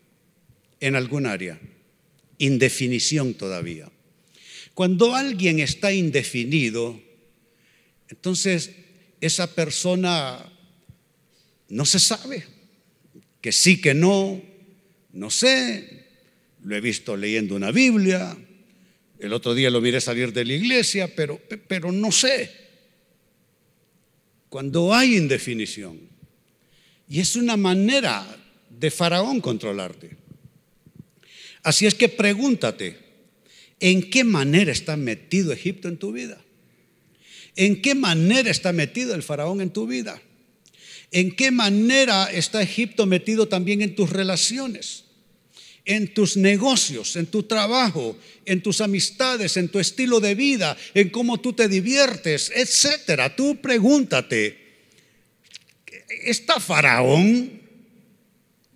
en 0.79 0.95
algún 0.95 1.25
área, 1.25 1.59
indefinición 2.37 3.33
todavía. 3.33 3.91
Cuando 4.75 5.15
alguien 5.15 5.59
está 5.59 5.91
indefinido, 5.91 7.01
entonces 8.07 8.71
esa 9.19 9.55
persona 9.55 10.45
no 11.69 11.85
se 11.85 11.99
sabe, 11.99 12.45
que 13.41 13.51
sí, 13.51 13.81
que 13.81 13.95
no, 13.95 14.41
no 15.11 15.31
sé, 15.31 16.05
lo 16.63 16.75
he 16.75 16.81
visto 16.81 17.17
leyendo 17.17 17.55
una 17.55 17.71
Biblia, 17.71 18.37
el 19.17 19.33
otro 19.33 19.55
día 19.55 19.71
lo 19.71 19.81
miré 19.81 19.99
salir 20.01 20.31
de 20.33 20.45
la 20.45 20.53
iglesia, 20.53 21.15
pero, 21.15 21.41
pero 21.67 21.91
no 21.91 22.11
sé. 22.11 22.51
Cuando 24.49 24.93
hay 24.93 25.15
indefinición, 25.15 26.14
y 27.07 27.19
es 27.19 27.35
una 27.35 27.57
manera 27.57 28.25
de 28.69 28.91
Faraón 28.91 29.41
controlarte. 29.41 30.17
Así 31.63 31.85
es 31.85 31.95
que 31.95 32.09
pregúntate, 32.09 32.97
¿en 33.79 34.09
qué 34.09 34.23
manera 34.23 34.71
está 34.71 34.97
metido 34.97 35.51
Egipto 35.51 35.87
en 35.87 35.97
tu 35.97 36.11
vida? 36.11 36.41
¿En 37.55 37.81
qué 37.81 37.95
manera 37.95 38.51
está 38.51 38.73
metido 38.73 39.15
el 39.15 39.23
Faraón 39.23 39.61
en 39.61 39.71
tu 39.71 39.87
vida? 39.87 40.21
¿En 41.11 41.35
qué 41.35 41.51
manera 41.51 42.29
está 42.31 42.61
Egipto 42.61 43.05
metido 43.05 43.47
también 43.47 43.81
en 43.81 43.95
tus 43.95 44.09
relaciones? 44.09 45.05
en 45.85 46.13
tus 46.13 46.35
negocios, 46.35 47.15
en 47.15 47.27
tu 47.27 47.43
trabajo, 47.43 48.17
en 48.45 48.61
tus 48.61 48.81
amistades, 48.81 49.55
en 49.55 49.69
tu 49.69 49.79
estilo 49.79 50.19
de 50.19 50.33
vida, 50.33 50.75
en 50.95 51.09
cómo 51.09 51.39
tú 51.39 51.53
te 51.53 51.69
diviertes, 51.69 52.51
etcétera. 52.55 53.35
Tú 53.35 53.61
pregúntate, 53.61 54.64
¿está 56.09 56.59
Faraón 56.59 57.61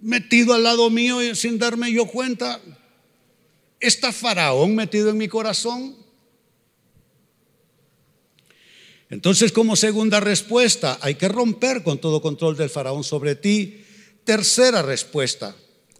metido 0.01 0.53
al 0.53 0.63
lado 0.63 0.89
mío 0.89 1.35
sin 1.35 1.59
darme 1.59 1.91
yo 1.91 2.05
cuenta? 2.05 2.61
¿Está 3.79 4.11
Faraón 4.11 4.75
metido 4.75 5.09
en 5.09 5.17
mi 5.17 5.27
corazón? 5.27 5.95
Entonces, 9.09 9.51
como 9.51 9.75
segunda 9.75 10.19
respuesta, 10.19 10.99
hay 11.01 11.15
que 11.15 11.27
romper 11.27 11.81
con 11.83 11.99
todo 11.99 12.21
control 12.21 12.55
del 12.55 12.69
Faraón 12.69 13.03
sobre 13.03 13.35
ti. 13.35 13.83
Tercera 14.23 14.83
respuesta, 14.83 15.55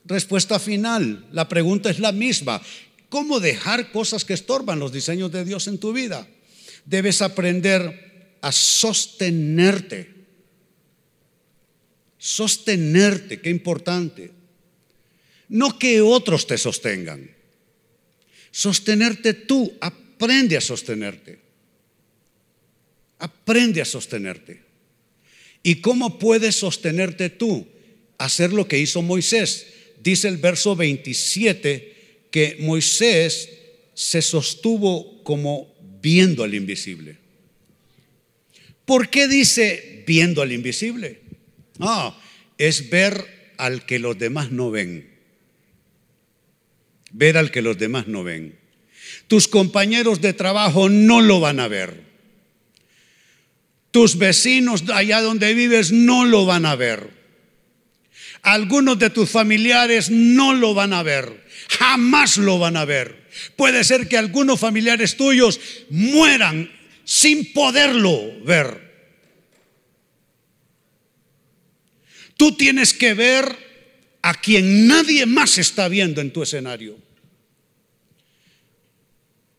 Respuesta 0.06 0.60
final. 0.60 1.28
La 1.32 1.48
pregunta 1.48 1.90
es 1.90 2.00
la 2.00 2.12
misma. 2.12 2.62
¿Cómo 3.10 3.40
dejar 3.40 3.92
cosas 3.92 4.26
que 4.26 4.34
estorban 4.34 4.80
los 4.80 4.92
diseños 4.92 5.32
de 5.32 5.46
Dios 5.46 5.68
en 5.68 5.78
tu 5.78 5.94
vida? 5.94 6.28
Debes 6.86 7.22
aprender 7.22 8.38
a 8.42 8.52
sostenerte. 8.52 10.19
Sostenerte, 12.20 13.40
qué 13.40 13.50
importante. 13.50 14.32
No 15.48 15.80
que 15.80 16.02
otros 16.02 16.46
te 16.46 16.58
sostengan. 16.58 17.32
Sostenerte 18.52 19.34
tú, 19.34 19.74
aprende 19.80 20.58
a 20.58 20.62
sostenerte. 20.62 21.40
Aprende 23.18 23.82
a 23.82 23.86
sostenerte. 23.86 24.62
¿Y 25.64 25.76
cómo 25.76 26.20
puedes 26.20 26.58
sostenerte 26.58 27.30
tú? 27.30 27.68
Hacer 28.18 28.54
lo 28.54 28.68
que 28.68 28.80
hizo 28.80 29.02
Moisés 29.02 29.66
dice 30.02 30.28
el 30.28 30.38
verso 30.38 30.76
27 30.76 32.28
que 32.32 32.58
Moisés 32.60 33.50
se 33.94 34.22
sostuvo 34.22 35.24
como 35.24 35.74
viendo 36.02 36.44
al 36.44 36.54
invisible. 36.54 37.18
¿Por 38.86 39.10
qué 39.10 39.28
dice 39.28 40.04
viendo 40.08 40.42
al 40.42 40.52
invisible? 40.52 41.29
Ah, 41.80 42.18
es 42.58 42.90
ver 42.90 43.54
al 43.58 43.86
que 43.86 44.00
los 44.00 44.18
demás 44.18 44.52
no 44.52 44.72
ven. 44.72 45.10
Ver 47.12 47.38
al 47.38 47.52
que 47.52 47.62
los 47.62 47.78
demás 47.78 48.08
no 48.08 48.24
ven. 48.24 48.60
Tus 49.28 49.48
compañeros 49.48 50.22
de 50.22 50.34
trabajo 50.34 50.90
no 50.90 51.22
lo 51.22 51.40
van 51.40 51.60
a 51.60 51.68
ver. 51.68 52.04
Tus 53.92 54.18
vecinos 54.18 54.84
allá 54.94 55.22
donde 55.22 55.54
vives 55.54 55.92
no 55.92 56.26
lo 56.26 56.46
van 56.46 56.66
a 56.66 56.76
ver. 56.76 57.20
Algunos 58.42 59.00
de 59.00 59.10
tus 59.10 59.30
familiares 59.30 60.10
no 60.10 60.54
lo 60.54 60.74
van 60.74 60.94
a 60.94 61.04
ver, 61.04 61.46
jamás 61.68 62.38
lo 62.38 62.58
van 62.58 62.78
a 62.78 62.86
ver. 62.86 63.28
Puede 63.56 63.84
ser 63.84 64.08
que 64.08 64.18
algunos 64.18 64.60
familiares 64.60 65.18
tuyos 65.18 65.60
mueran 65.90 66.72
sin 67.04 67.52
poderlo 67.52 68.18
ver. 68.46 68.89
Tú 72.40 72.54
tienes 72.54 72.94
que 72.94 73.14
ver 73.14 74.18
a 74.22 74.34
quien 74.34 74.88
nadie 74.88 75.26
más 75.26 75.58
está 75.58 75.90
viendo 75.90 76.22
en 76.22 76.32
tu 76.32 76.42
escenario. 76.42 76.98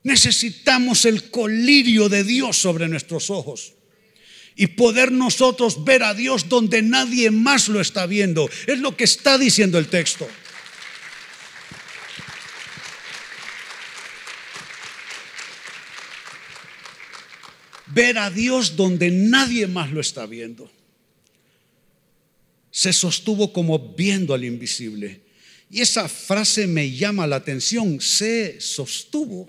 Necesitamos 0.02 1.04
el 1.04 1.30
colirio 1.30 2.08
de 2.08 2.24
Dios 2.24 2.56
sobre 2.56 2.88
nuestros 2.88 3.28
ojos 3.28 3.74
y 4.56 4.68
poder 4.68 5.12
nosotros 5.12 5.84
ver 5.84 6.02
a 6.02 6.14
Dios 6.14 6.48
donde 6.48 6.80
nadie 6.80 7.30
más 7.30 7.68
lo 7.68 7.82
está 7.82 8.06
viendo. 8.06 8.48
Es 8.66 8.78
lo 8.78 8.96
que 8.96 9.04
está 9.04 9.36
diciendo 9.36 9.78
el 9.78 9.88
texto. 9.88 10.26
Ver 17.88 18.16
a 18.16 18.30
Dios 18.30 18.74
donde 18.76 19.10
nadie 19.10 19.66
más 19.66 19.90
lo 19.90 20.00
está 20.00 20.24
viendo. 20.24 20.79
Se 22.70 22.92
sostuvo 22.92 23.52
como 23.52 23.94
viendo 23.94 24.34
al 24.34 24.44
invisible. 24.44 25.20
Y 25.70 25.80
esa 25.80 26.08
frase 26.08 26.66
me 26.66 26.90
llama 26.90 27.26
la 27.26 27.36
atención, 27.36 28.00
se 28.00 28.60
sostuvo. 28.60 29.48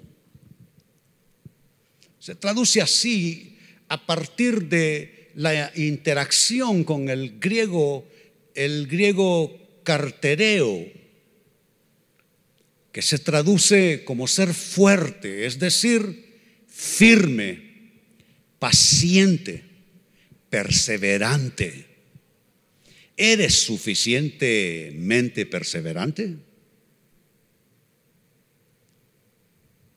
Se 2.20 2.36
traduce 2.36 2.82
así 2.82 3.58
a 3.88 4.06
partir 4.06 4.68
de 4.68 5.32
la 5.36 5.72
interacción 5.76 6.84
con 6.84 7.10
el 7.10 7.40
griego, 7.40 8.08
el 8.54 8.88
griego 8.88 9.82
cartereo, 9.84 10.86
que 12.92 13.02
se 13.02 13.18
traduce 13.18 14.04
como 14.04 14.28
ser 14.28 14.54
fuerte, 14.54 15.46
es 15.46 15.58
decir, 15.58 16.66
firme, 16.68 17.94
paciente, 18.60 19.64
perseverante. 20.50 21.91
¿Eres 23.24 23.62
suficientemente 23.62 25.46
perseverante? 25.46 26.38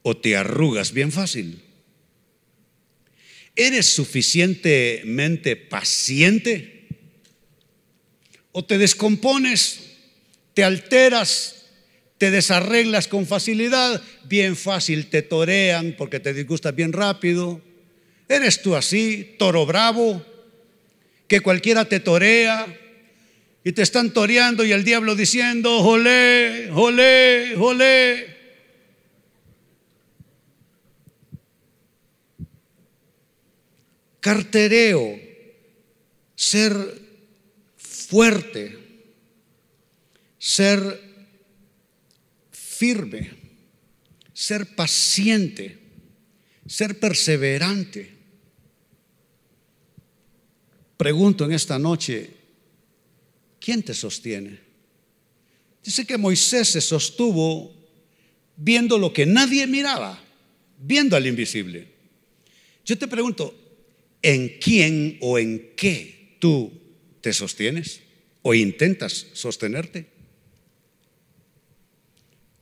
¿O 0.03 0.15
te 0.15 0.37
arrugas 0.37 0.93
bien 0.93 1.11
fácil? 1.11 1.63
¿Eres 3.57 3.87
suficientemente 3.87 5.57
paciente? 5.57 6.87
¿O 8.53 8.63
te 8.63 8.77
descompones, 8.77 9.81
te 10.53 10.63
alteras, 10.63 11.65
te 12.19 12.31
desarreglas 12.31 13.09
con 13.09 13.27
facilidad? 13.27 14.03
Bien 14.25 14.55
fácil, 14.55 15.07
te 15.07 15.23
torean 15.23 15.95
porque 15.97 16.21
te 16.21 16.35
disgustas 16.35 16.77
bien 16.77 16.93
rápido. 16.93 17.63
¿Eres 18.29 18.61
tú 18.61 18.77
así, 18.77 19.35
toro 19.39 19.65
bravo, 19.65 20.23
que 21.27 21.41
cualquiera 21.41 21.87
te 21.87 22.01
torea 22.01 22.83
y 23.65 23.73
te 23.73 23.83
están 23.83 24.13
toreando 24.13 24.65
y 24.65 24.73
el 24.73 24.85
diablo 24.85 25.17
diciendo, 25.17 25.83
jolé, 25.83 26.71
jolé, 26.73 27.55
jolé? 27.57 28.35
cartereo, 34.25 35.21
ser 36.35 36.73
fuerte, 37.77 38.79
ser 40.39 40.81
firme, 42.51 43.33
ser 44.33 44.75
paciente, 44.75 45.79
ser 46.67 46.99
perseverante. 46.99 48.15
Pregunto 50.97 51.45
en 51.45 51.53
esta 51.53 51.79
noche, 51.79 52.44
¿quién 53.65 53.83
te 53.83 53.95
sostiene? 53.95 54.59
Dice 55.83 56.05
que 56.05 56.19
Moisés 56.19 56.69
se 56.69 56.83
sostuvo 56.83 57.75
viendo 58.57 58.99
lo 58.99 59.13
que 59.13 59.25
nadie 59.25 59.67
miraba, 59.67 60.23
viendo 60.79 61.17
al 61.17 61.27
invisible. 61.27 61.89
Yo 62.85 62.99
te 62.99 63.09
pregunto, 63.09 63.55
¿en 64.21 64.59
quién 64.61 65.17
o 65.23 65.39
en 65.39 65.73
qué 65.77 66.37
tú 66.41 66.73
te 67.23 67.33
sostienes 67.33 68.01
o 68.43 68.53
intentas 68.53 69.29
sostenerte? 69.33 70.09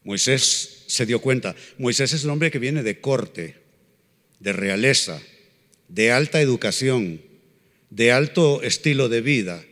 Moisés 0.04 0.84
se 0.86 1.04
dio 1.04 1.20
cuenta, 1.20 1.56
Moisés 1.78 2.12
es 2.12 2.22
un 2.22 2.30
hombre 2.30 2.52
que 2.52 2.60
viene 2.60 2.84
de 2.84 3.00
corte, 3.00 3.56
de 4.38 4.52
realeza, 4.52 5.20
de 5.88 6.12
alta 6.12 6.40
educación, 6.40 7.22
de 7.90 8.12
alto 8.12 8.62
estilo 8.62 9.08
de 9.08 9.20
vida, 9.20 9.64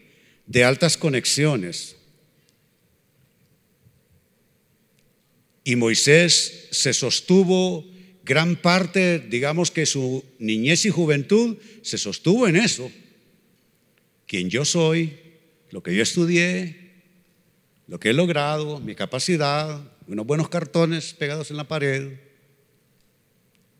de 0.50 0.64
altas 0.64 0.96
conexiones. 0.96 1.94
Y 5.62 5.76
Moisés 5.76 6.66
se 6.72 6.92
sostuvo 6.92 7.86
gran 8.24 8.56
parte, 8.56 9.20
digamos 9.20 9.70
que 9.70 9.86
su 9.86 10.24
niñez 10.40 10.86
y 10.86 10.90
juventud 10.90 11.56
se 11.82 11.98
sostuvo 11.98 12.48
en 12.48 12.56
eso. 12.56 12.90
Quien 14.26 14.50
yo 14.50 14.64
soy, 14.64 15.16
lo 15.70 15.84
que 15.84 15.94
yo 15.94 16.02
estudié, 16.02 16.94
lo 17.86 18.00
que 18.00 18.10
he 18.10 18.12
logrado, 18.12 18.80
mi 18.80 18.96
capacidad, 18.96 19.80
unos 20.08 20.26
buenos 20.26 20.48
cartones 20.48 21.14
pegados 21.14 21.52
en 21.52 21.58
la 21.58 21.68
pared. 21.68 22.18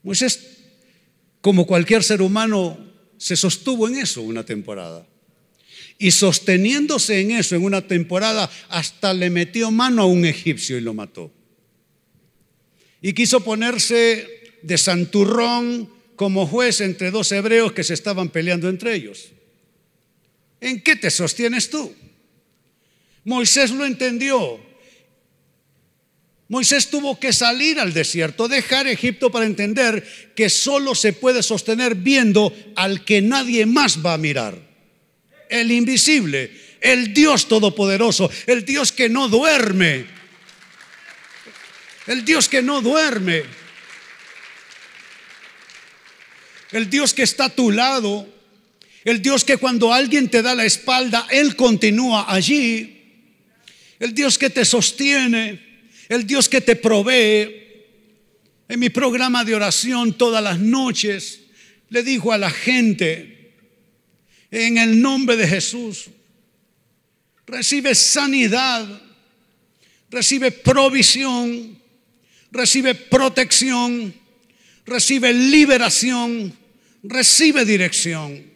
Moisés, 0.04 0.58
como 1.40 1.66
cualquier 1.66 2.04
ser 2.04 2.22
humano, 2.22 2.78
se 3.18 3.34
sostuvo 3.34 3.88
en 3.88 3.96
eso 3.96 4.22
una 4.22 4.46
temporada. 4.46 5.04
Y 6.02 6.12
sosteniéndose 6.12 7.20
en 7.20 7.32
eso 7.32 7.54
en 7.54 7.62
una 7.62 7.86
temporada, 7.86 8.50
hasta 8.70 9.12
le 9.12 9.28
metió 9.28 9.70
mano 9.70 10.00
a 10.00 10.06
un 10.06 10.24
egipcio 10.24 10.78
y 10.78 10.80
lo 10.80 10.94
mató. 10.94 11.30
Y 13.02 13.12
quiso 13.12 13.44
ponerse 13.44 14.26
de 14.62 14.78
santurrón 14.78 15.90
como 16.16 16.46
juez 16.46 16.80
entre 16.80 17.10
dos 17.10 17.30
hebreos 17.32 17.72
que 17.72 17.84
se 17.84 17.92
estaban 17.92 18.30
peleando 18.30 18.70
entre 18.70 18.94
ellos. 18.94 19.28
¿En 20.62 20.80
qué 20.80 20.96
te 20.96 21.10
sostienes 21.10 21.68
tú? 21.68 21.94
Moisés 23.24 23.70
lo 23.70 23.84
entendió. 23.84 24.58
Moisés 26.48 26.88
tuvo 26.88 27.20
que 27.20 27.34
salir 27.34 27.78
al 27.78 27.92
desierto, 27.92 28.48
dejar 28.48 28.86
Egipto 28.86 29.30
para 29.30 29.44
entender 29.44 30.02
que 30.34 30.48
solo 30.48 30.94
se 30.94 31.12
puede 31.12 31.42
sostener 31.42 31.94
viendo 31.94 32.54
al 32.74 33.04
que 33.04 33.20
nadie 33.20 33.66
más 33.66 34.04
va 34.04 34.14
a 34.14 34.18
mirar. 34.18 34.69
El 35.50 35.70
invisible, 35.70 36.50
el 36.80 37.12
Dios 37.12 37.48
todopoderoso, 37.48 38.30
el 38.46 38.64
Dios 38.64 38.92
que 38.92 39.08
no 39.08 39.28
duerme. 39.28 40.06
El 42.06 42.24
Dios 42.24 42.48
que 42.48 42.62
no 42.62 42.80
duerme. 42.80 43.42
El 46.72 46.88
Dios 46.88 47.12
que 47.12 47.24
está 47.24 47.46
a 47.46 47.54
tu 47.54 47.70
lado. 47.70 48.26
El 49.04 49.20
Dios 49.20 49.44
que 49.44 49.56
cuando 49.56 49.92
alguien 49.92 50.28
te 50.28 50.40
da 50.40 50.54
la 50.54 50.64
espalda, 50.64 51.26
Él 51.30 51.56
continúa 51.56 52.32
allí. 52.32 53.02
El 53.98 54.14
Dios 54.14 54.38
que 54.38 54.48
te 54.48 54.64
sostiene 54.64 55.70
el 56.10 56.26
Dios 56.26 56.48
que 56.48 56.60
te 56.60 56.76
provee. 56.76 57.56
En 58.68 58.80
mi 58.80 58.90
programa 58.90 59.44
de 59.44 59.54
oración 59.54 60.12
todas 60.12 60.42
las 60.42 60.58
noches 60.58 61.42
le 61.88 62.02
dijo 62.02 62.32
a 62.32 62.38
la 62.38 62.50
gente, 62.50 63.39
en 64.50 64.78
el 64.78 65.00
nombre 65.00 65.36
de 65.36 65.46
Jesús, 65.46 66.06
recibe 67.46 67.94
sanidad, 67.94 68.86
recibe 70.10 70.50
provisión, 70.50 71.78
recibe 72.50 72.94
protección, 72.94 74.14
recibe 74.84 75.32
liberación, 75.32 76.52
recibe 77.02 77.64
dirección 77.64 78.50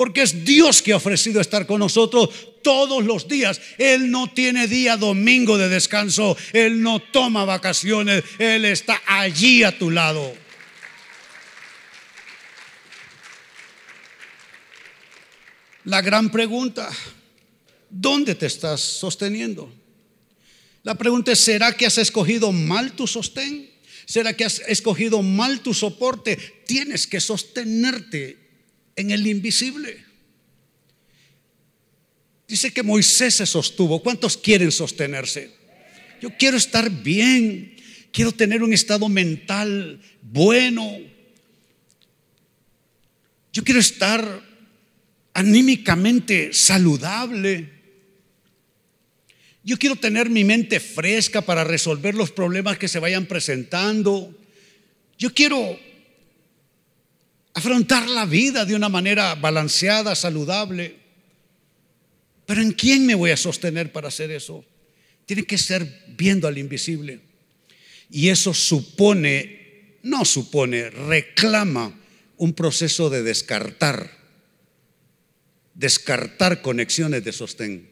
porque 0.00 0.22
es 0.22 0.46
Dios 0.46 0.80
que 0.80 0.94
ha 0.94 0.96
ofrecido 0.96 1.42
estar 1.42 1.66
con 1.66 1.78
nosotros 1.78 2.30
todos 2.62 3.04
los 3.04 3.28
días. 3.28 3.60
Él 3.76 4.10
no 4.10 4.32
tiene 4.32 4.66
día 4.66 4.96
domingo 4.96 5.58
de 5.58 5.68
descanso, 5.68 6.38
Él 6.54 6.80
no 6.80 7.00
toma 7.00 7.44
vacaciones, 7.44 8.24
Él 8.38 8.64
está 8.64 8.98
allí 9.06 9.62
a 9.62 9.78
tu 9.78 9.90
lado. 9.90 10.34
La 15.90 16.02
gran 16.02 16.30
pregunta, 16.30 16.88
¿dónde 17.90 18.36
te 18.36 18.46
estás 18.46 18.80
sosteniendo? 18.80 19.74
La 20.84 20.94
pregunta 20.94 21.32
es, 21.32 21.40
¿será 21.40 21.72
que 21.72 21.84
has 21.84 21.98
escogido 21.98 22.52
mal 22.52 22.92
tu 22.92 23.08
sostén? 23.08 23.68
¿Será 24.06 24.36
que 24.36 24.44
has 24.44 24.60
escogido 24.68 25.20
mal 25.20 25.62
tu 25.62 25.74
soporte? 25.74 26.36
Tienes 26.64 27.08
que 27.08 27.18
sostenerte 27.18 28.38
en 28.94 29.10
el 29.10 29.26
invisible. 29.26 30.04
Dice 32.46 32.72
que 32.72 32.84
Moisés 32.84 33.34
se 33.34 33.46
sostuvo. 33.46 34.00
¿Cuántos 34.00 34.36
quieren 34.36 34.70
sostenerse? 34.70 35.52
Yo 36.20 36.30
quiero 36.38 36.56
estar 36.56 36.88
bien, 36.88 37.74
quiero 38.12 38.30
tener 38.30 38.62
un 38.62 38.72
estado 38.72 39.08
mental 39.08 40.00
bueno. 40.22 40.98
Yo 43.52 43.64
quiero 43.64 43.80
estar 43.80 44.49
anímicamente 45.34 46.52
saludable. 46.52 47.80
Yo 49.62 49.78
quiero 49.78 49.96
tener 49.96 50.30
mi 50.30 50.44
mente 50.44 50.80
fresca 50.80 51.42
para 51.42 51.64
resolver 51.64 52.14
los 52.14 52.30
problemas 52.30 52.78
que 52.78 52.88
se 52.88 52.98
vayan 52.98 53.26
presentando. 53.26 54.34
Yo 55.18 55.34
quiero 55.34 55.78
afrontar 57.54 58.08
la 58.08 58.24
vida 58.24 58.64
de 58.64 58.74
una 58.74 58.88
manera 58.88 59.34
balanceada, 59.34 60.14
saludable. 60.14 60.96
Pero 62.46 62.62
¿en 62.62 62.72
quién 62.72 63.06
me 63.06 63.14
voy 63.14 63.30
a 63.30 63.36
sostener 63.36 63.92
para 63.92 64.08
hacer 64.08 64.30
eso? 64.30 64.64
Tiene 65.26 65.44
que 65.44 65.58
ser 65.58 66.04
viendo 66.16 66.48
al 66.48 66.58
invisible. 66.58 67.20
Y 68.10 68.28
eso 68.28 68.52
supone, 68.52 69.98
no 70.02 70.24
supone, 70.24 70.90
reclama 70.90 71.96
un 72.38 72.54
proceso 72.54 73.10
de 73.10 73.22
descartar, 73.22 74.10
descartar 75.80 76.60
conexiones 76.60 77.24
de 77.24 77.32
sostén. 77.32 77.88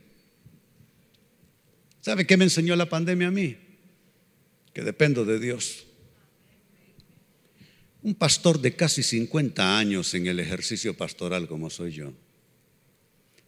¿Sabe 2.02 2.26
qué 2.26 2.36
me 2.36 2.44
enseñó 2.44 2.76
la 2.76 2.88
pandemia 2.88 3.28
a 3.28 3.30
mí? 3.30 3.56
Que 4.74 4.82
dependo 4.82 5.24
de 5.24 5.40
Dios 5.40 5.86
un 8.02 8.14
pastor 8.14 8.60
de 8.60 8.76
casi 8.76 9.02
50 9.02 9.78
años 9.78 10.14
en 10.14 10.26
el 10.26 10.38
ejercicio 10.38 10.96
pastoral 10.96 11.48
como 11.48 11.68
soy 11.68 11.92
yo. 11.92 12.12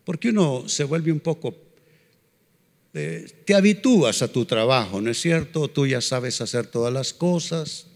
Porque 0.05 0.31
uno 0.31 0.69
se 0.69 0.85
vuelve 0.85 1.13
un 1.13 1.21
poco, 1.21 1.57
eh, 2.95 3.27
te 3.45 3.55
habitúas 3.55 4.23
a 4.23 4.29
tu 4.29 4.45
trabajo, 4.47 5.01
¿no 5.01 5.11
es 5.11 5.21
cierto? 5.21 5.69
Tú 5.69 5.87
ya 5.87 6.01
sabes 6.01 6.41
hacer 6.41 6.67
todas 6.67 6.93
las 6.93 7.13
cosas. 7.13 7.87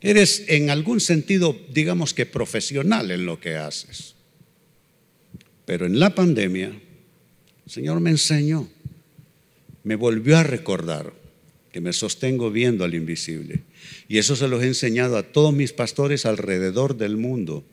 Eres 0.00 0.44
en 0.46 0.70
algún 0.70 1.00
sentido, 1.00 1.56
digamos 1.70 2.14
que 2.14 2.24
profesional 2.24 3.10
en 3.10 3.26
lo 3.26 3.40
que 3.40 3.56
haces. 3.56 4.14
Pero 5.70 5.86
en 5.86 6.00
la 6.00 6.16
pandemia, 6.16 6.66
el 6.66 7.72
Señor 7.72 8.00
me 8.00 8.10
enseñó, 8.10 8.68
me 9.84 9.94
volvió 9.94 10.36
a 10.36 10.42
recordar 10.42 11.12
que 11.70 11.80
me 11.80 11.92
sostengo 11.92 12.50
viendo 12.50 12.82
al 12.82 12.96
invisible. 12.96 13.60
Y 14.08 14.18
eso 14.18 14.34
se 14.34 14.48
los 14.48 14.64
he 14.64 14.66
enseñado 14.66 15.16
a 15.16 15.22
todos 15.22 15.54
mis 15.54 15.72
pastores 15.72 16.26
alrededor 16.26 16.96
del 16.96 17.16
mundo, 17.16 17.64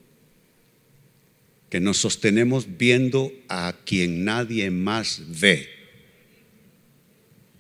que 1.72 1.80
nos 1.80 1.98
sostenemos 1.98 2.78
viendo 2.78 3.34
a 3.50 3.76
quien 3.84 4.24
nadie 4.24 4.70
más 4.70 5.24
ve, 5.42 5.68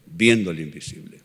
viendo 0.05 0.51
al 0.51 0.59
invisible. 0.59 1.17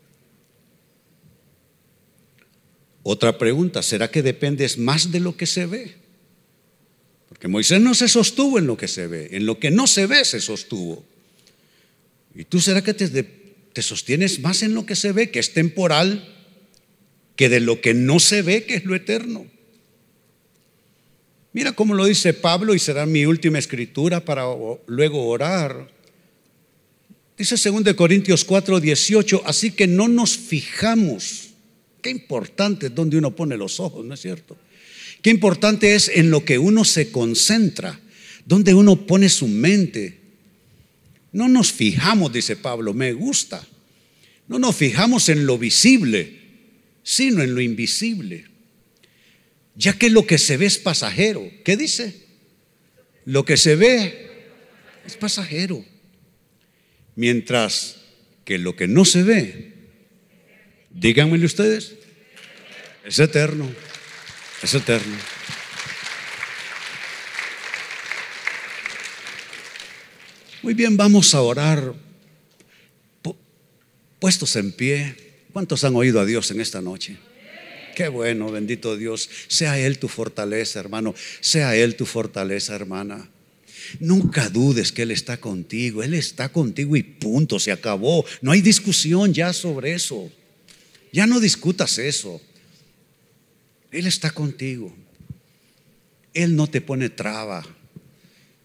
Otra 3.03 3.37
pregunta, 3.37 3.83
¿será 3.83 4.09
que 4.09 4.23
dependes 4.23 4.79
más 4.79 5.11
de 5.11 5.19
lo 5.19 5.37
que 5.37 5.45
se 5.45 5.67
ve? 5.67 6.02
Porque 7.33 7.47
Moisés 7.47 7.81
no 7.81 7.93
se 7.93 8.07
sostuvo 8.07 8.57
en 8.57 8.67
lo 8.67 8.77
que 8.77 8.87
se 8.87 9.07
ve, 9.07 9.29
en 9.31 9.45
lo 9.45 9.59
que 9.59 9.71
no 9.71 9.87
se 9.87 10.05
ve 10.05 10.23
se 10.23 10.39
sostuvo. 10.39 11.03
¿Y 12.35 12.45
tú 12.45 12.61
será 12.61 12.81
que 12.81 12.93
te 12.93 13.07
te 13.73 13.81
sostienes 13.81 14.39
más 14.39 14.61
en 14.61 14.75
lo 14.75 14.85
que 14.85 14.95
se 14.95 15.11
ve, 15.11 15.31
que 15.31 15.39
es 15.39 15.53
temporal, 15.53 16.31
que 17.35 17.49
de 17.49 17.59
lo 17.59 17.81
que 17.81 17.93
no 17.93 18.19
se 18.19 18.43
ve, 18.43 18.65
que 18.65 18.75
es 18.75 18.85
lo 18.85 18.95
eterno. 18.95 19.47
Mira 21.51 21.73
cómo 21.73 21.93
lo 21.93 22.05
dice 22.05 22.33
Pablo 22.33 22.73
y 22.73 22.79
será 22.79 23.05
mi 23.05 23.25
última 23.25 23.59
escritura 23.59 24.23
para 24.23 24.43
luego 24.87 25.27
orar. 25.27 25.91
Dice 27.37 27.55
2 27.57 27.93
Corintios 27.95 28.45
4, 28.45 28.79
18, 28.79 29.41
así 29.45 29.71
que 29.71 29.87
no 29.87 30.07
nos 30.07 30.37
fijamos. 30.37 31.49
Qué 32.01 32.11
importante 32.11 32.87
es 32.87 32.95
donde 32.95 33.17
uno 33.17 33.35
pone 33.35 33.57
los 33.57 33.79
ojos, 33.79 34.05
¿no 34.05 34.13
es 34.13 34.21
cierto? 34.21 34.55
Qué 35.23 35.29
importante 35.29 35.95
es 35.95 36.09
en 36.09 36.29
lo 36.29 36.43
que 36.43 36.59
uno 36.59 36.83
se 36.83 37.09
concentra, 37.09 37.97
donde 38.45 38.73
uno 38.73 39.07
pone 39.07 39.29
su 39.29 39.47
mente. 39.47 40.19
No 41.31 41.47
nos 41.47 41.71
fijamos, 41.71 42.33
dice 42.33 42.57
Pablo, 42.57 42.93
me 42.93 43.13
gusta. 43.13 43.65
No 44.49 44.59
nos 44.59 44.75
fijamos 44.75 45.29
en 45.29 45.45
lo 45.45 45.57
visible, 45.57 46.41
sino 47.03 47.41
en 47.41 47.55
lo 47.55 47.61
invisible. 47.61 48.47
Ya 49.75 49.97
que 49.97 50.09
lo 50.09 50.27
que 50.27 50.37
se 50.37 50.57
ve 50.57 50.65
es 50.65 50.77
pasajero. 50.77 51.49
¿Qué 51.63 51.77
dice? 51.77 52.25
Lo 53.23 53.45
que 53.45 53.55
se 53.55 53.77
ve 53.77 54.29
es 55.05 55.15
pasajero. 55.15 55.85
Mientras 57.15 58.01
que 58.43 58.57
lo 58.57 58.75
que 58.75 58.89
no 58.89 59.05
se 59.05 59.23
ve, 59.23 59.73
díganmelo 60.91 61.45
ustedes, 61.45 61.93
es 63.05 63.19
eterno. 63.19 63.71
Es 64.63 64.73
eterno. 64.73 65.17
Muy 70.61 70.73
bien, 70.73 70.95
vamos 70.95 71.35
a 71.35 71.41
orar 71.41 71.93
puestos 74.19 74.55
en 74.55 74.71
pie. 74.71 75.17
¿Cuántos 75.51 75.83
han 75.83 75.97
oído 75.97 76.21
a 76.21 76.25
Dios 76.25 76.49
en 76.51 76.61
esta 76.61 76.81
noche? 76.81 77.17
Qué 77.93 78.07
bueno, 78.07 78.49
bendito 78.49 78.95
Dios. 78.95 79.29
Sea 79.49 79.77
Él 79.77 79.99
tu 79.99 80.07
fortaleza, 80.07 80.79
hermano. 80.79 81.13
Sea 81.41 81.75
Él 81.75 81.97
tu 81.97 82.05
fortaleza, 82.05 82.73
hermana. 82.73 83.29
Nunca 83.99 84.47
dudes 84.47 84.93
que 84.93 85.01
Él 85.01 85.11
está 85.11 85.35
contigo. 85.41 86.03
Él 86.03 86.13
está 86.13 86.47
contigo 86.47 86.95
y 86.95 87.03
punto, 87.03 87.59
se 87.59 87.73
acabó. 87.73 88.23
No 88.41 88.53
hay 88.53 88.61
discusión 88.61 89.33
ya 89.33 89.51
sobre 89.51 89.93
eso. 89.93 90.31
Ya 91.11 91.27
no 91.27 91.41
discutas 91.41 91.97
eso. 91.97 92.41
Él 93.93 94.07
está 94.07 94.31
contigo. 94.31 94.93
Él 96.33 96.55
no 96.55 96.67
te 96.67 96.81
pone 96.81 97.09
traba. 97.09 97.63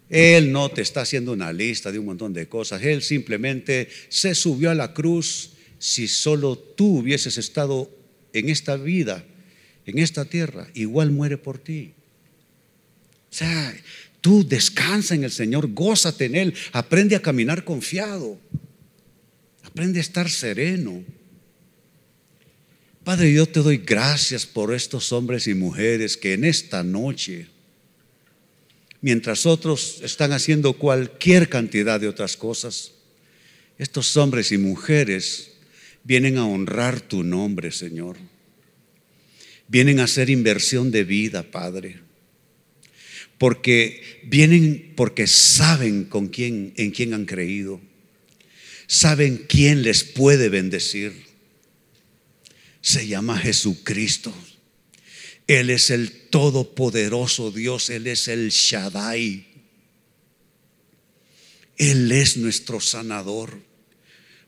Él 0.08 0.52
no 0.52 0.70
te 0.70 0.80
está 0.80 1.02
haciendo 1.02 1.32
una 1.32 1.52
lista 1.52 1.92
de 1.92 1.98
un 1.98 2.06
montón 2.06 2.32
de 2.32 2.48
cosas. 2.48 2.82
Él 2.82 3.02
simplemente 3.02 3.88
se 4.08 4.34
subió 4.34 4.70
a 4.70 4.74
la 4.74 4.94
cruz. 4.94 5.50
Si 5.78 6.08
solo 6.08 6.56
tú 6.58 6.98
hubieses 6.98 7.36
estado 7.36 7.90
en 8.32 8.48
esta 8.48 8.76
vida, 8.76 9.24
en 9.84 9.98
esta 9.98 10.24
tierra, 10.24 10.68
igual 10.74 11.10
muere 11.10 11.36
por 11.36 11.58
ti. 11.58 11.92
O 13.30 13.34
sea, 13.34 13.74
tú 14.20 14.46
descansa 14.46 15.14
en 15.14 15.24
el 15.24 15.30
Señor, 15.30 15.72
gózate 15.72 16.24
en 16.24 16.34
Él, 16.34 16.54
aprende 16.72 17.14
a 17.14 17.22
caminar 17.22 17.64
confiado, 17.64 18.38
aprende 19.62 19.98
a 19.98 20.02
estar 20.02 20.30
sereno. 20.30 21.04
Padre, 23.08 23.32
yo 23.32 23.46
te 23.46 23.60
doy 23.60 23.78
gracias 23.78 24.44
por 24.44 24.74
estos 24.74 25.12
hombres 25.12 25.46
y 25.46 25.54
mujeres 25.54 26.18
que 26.18 26.34
en 26.34 26.44
esta 26.44 26.82
noche, 26.82 27.46
mientras 29.00 29.46
otros 29.46 30.00
están 30.02 30.32
haciendo 30.32 30.74
cualquier 30.74 31.48
cantidad 31.48 31.98
de 31.98 32.08
otras 32.08 32.36
cosas, 32.36 32.92
estos 33.78 34.14
hombres 34.18 34.52
y 34.52 34.58
mujeres 34.58 35.52
vienen 36.04 36.36
a 36.36 36.44
honrar 36.44 37.00
tu 37.00 37.24
nombre, 37.24 37.72
Señor. 37.72 38.18
Vienen 39.68 40.00
a 40.00 40.04
hacer 40.04 40.28
inversión 40.28 40.90
de 40.90 41.04
vida, 41.04 41.44
Padre. 41.44 42.00
Porque 43.38 44.20
vienen 44.24 44.92
porque 44.96 45.26
saben 45.26 46.04
con 46.04 46.28
quién 46.28 46.74
en 46.76 46.90
quién 46.90 47.14
han 47.14 47.24
creído. 47.24 47.80
Saben 48.86 49.46
quién 49.48 49.82
les 49.82 50.04
puede 50.04 50.50
bendecir 50.50 51.27
se 52.88 53.06
llama 53.06 53.38
Jesucristo. 53.38 54.32
Él 55.46 55.68
es 55.68 55.90
el 55.90 56.28
todopoderoso 56.30 57.50
Dios, 57.50 57.90
Él 57.90 58.06
es 58.06 58.28
el 58.28 58.48
Shaddai. 58.48 59.46
Él 61.76 62.10
es 62.10 62.38
nuestro 62.38 62.80
sanador. 62.80 63.60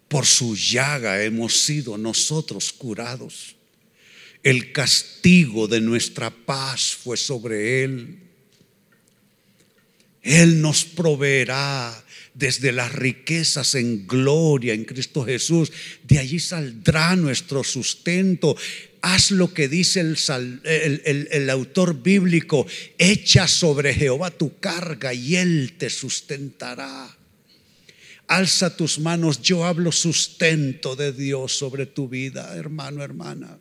Por 0.09 0.25
su 0.25 0.57
llaga 0.57 1.23
hemos 1.23 1.61
sido 1.61 1.99
nosotros 1.99 2.73
curados. 2.73 3.57
El 4.43 4.73
castigo 4.73 5.69
de 5.69 5.83
nuestra 5.83 6.31
paz 6.31 6.95
fue 6.95 7.19
sobre 7.19 7.85
Él. 7.85 8.21
Él 10.23 10.63
nos 10.63 10.85
proveerá 10.85 12.05
desde 12.41 12.73
las 12.73 12.93
riquezas 12.93 13.77
en 13.77 14.09
gloria 14.09 14.75
en 14.75 14.85
Cristo 14.85 15.25
Jesús. 15.25 15.71
De 16.03 16.19
allí 16.19 16.41
saldrá 16.41 17.15
nuestro 17.15 17.63
sustento. 17.63 18.57
Haz 19.03 19.31
lo 19.31 19.55
que 19.55 19.69
dice 19.69 20.01
el, 20.01 21.51
autor 21.51 22.03
bíblico, 22.03 22.67
echa 22.99 23.47
sobre 23.47 23.95
Jehová 23.95 24.31
tu 24.31 24.59
carga 24.59 25.15
y 25.15 25.37
Él 25.37 25.75
te 25.79 25.89
sustentará. 25.91 27.17
Alza 28.27 28.77
tus 28.77 28.99
manos, 28.99 29.43
yo 29.43 29.65
hablo 29.65 29.93
sustento 29.93 30.97
de 30.97 31.13
Dios 31.13 31.53
sobre 31.57 31.87
tu 31.87 32.09
vida, 32.09 32.57
hermano, 32.57 33.05
hermana 33.05 33.59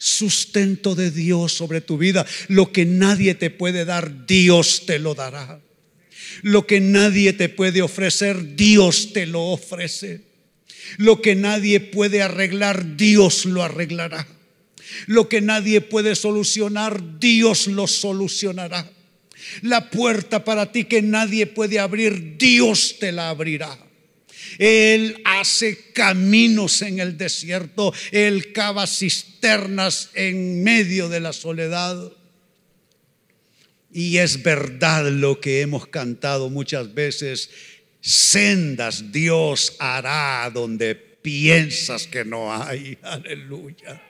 sustento 0.00 0.94
de 0.94 1.10
Dios 1.10 1.52
sobre 1.52 1.80
tu 1.80 1.98
vida. 1.98 2.24
Lo 2.46 2.70
que 2.70 2.86
nadie 2.86 3.34
te 3.34 3.50
puede 3.50 3.84
dar, 3.84 4.26
Dios 4.26 4.86
te 4.86 5.00
lo 5.00 5.16
dará. 5.16 5.60
Lo 6.42 6.66
que 6.66 6.80
nadie 6.80 7.32
te 7.32 7.48
puede 7.48 7.82
ofrecer, 7.82 8.56
Dios 8.56 9.12
te 9.12 9.26
lo 9.26 9.42
ofrece. 9.42 10.22
Lo 10.96 11.20
que 11.20 11.34
nadie 11.34 11.80
puede 11.80 12.22
arreglar, 12.22 12.96
Dios 12.96 13.44
lo 13.44 13.62
arreglará. 13.62 14.26
Lo 15.06 15.28
que 15.28 15.40
nadie 15.40 15.80
puede 15.80 16.14
solucionar, 16.14 17.20
Dios 17.20 17.66
lo 17.66 17.86
solucionará. 17.86 18.90
La 19.62 19.90
puerta 19.90 20.44
para 20.44 20.72
ti 20.72 20.84
que 20.84 21.02
nadie 21.02 21.46
puede 21.46 21.78
abrir, 21.78 22.36
Dios 22.38 22.96
te 22.98 23.12
la 23.12 23.28
abrirá. 23.28 23.78
Él 24.58 25.20
hace 25.24 25.92
caminos 25.92 26.82
en 26.82 27.00
el 27.00 27.18
desierto, 27.18 27.92
Él 28.10 28.52
cava 28.52 28.86
cisternas 28.86 30.10
en 30.14 30.62
medio 30.62 31.08
de 31.08 31.20
la 31.20 31.32
soledad. 31.32 32.12
Y 33.90 34.18
es 34.18 34.42
verdad 34.42 35.10
lo 35.10 35.40
que 35.40 35.60
hemos 35.60 35.86
cantado 35.86 36.50
muchas 36.50 36.94
veces, 36.94 37.50
sendas 38.00 39.12
Dios 39.12 39.76
hará 39.78 40.50
donde 40.52 40.94
piensas 40.94 42.06
que 42.06 42.24
no 42.24 42.52
hay. 42.52 42.98
Aleluya. 43.02 44.02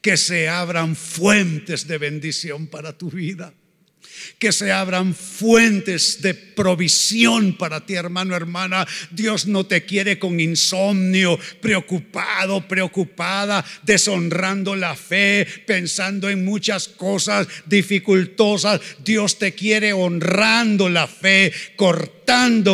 Que 0.00 0.16
se 0.16 0.48
abran 0.48 0.96
fuentes 0.96 1.86
de 1.86 1.98
bendición 1.98 2.66
para 2.66 2.96
tu 2.96 3.10
vida 3.10 3.54
que 4.38 4.52
se 4.52 4.72
abran 4.72 5.14
fuentes 5.14 6.20
de 6.22 6.34
provisión 6.34 7.56
para 7.56 7.84
ti, 7.84 7.94
hermano, 7.94 8.34
hermana. 8.34 8.86
Dios 9.10 9.46
no 9.46 9.66
te 9.66 9.84
quiere 9.84 10.18
con 10.18 10.40
insomnio, 10.40 11.38
preocupado, 11.60 12.66
preocupada, 12.66 13.64
deshonrando 13.82 14.76
la 14.76 14.94
fe, 14.96 15.46
pensando 15.66 16.30
en 16.30 16.44
muchas 16.44 16.88
cosas 16.88 17.46
dificultosas. 17.66 18.80
Dios 19.04 19.38
te 19.38 19.52
quiere 19.52 19.92
honrando 19.92 20.88
la 20.88 21.06
fe, 21.06 21.52
cortando 21.76 22.23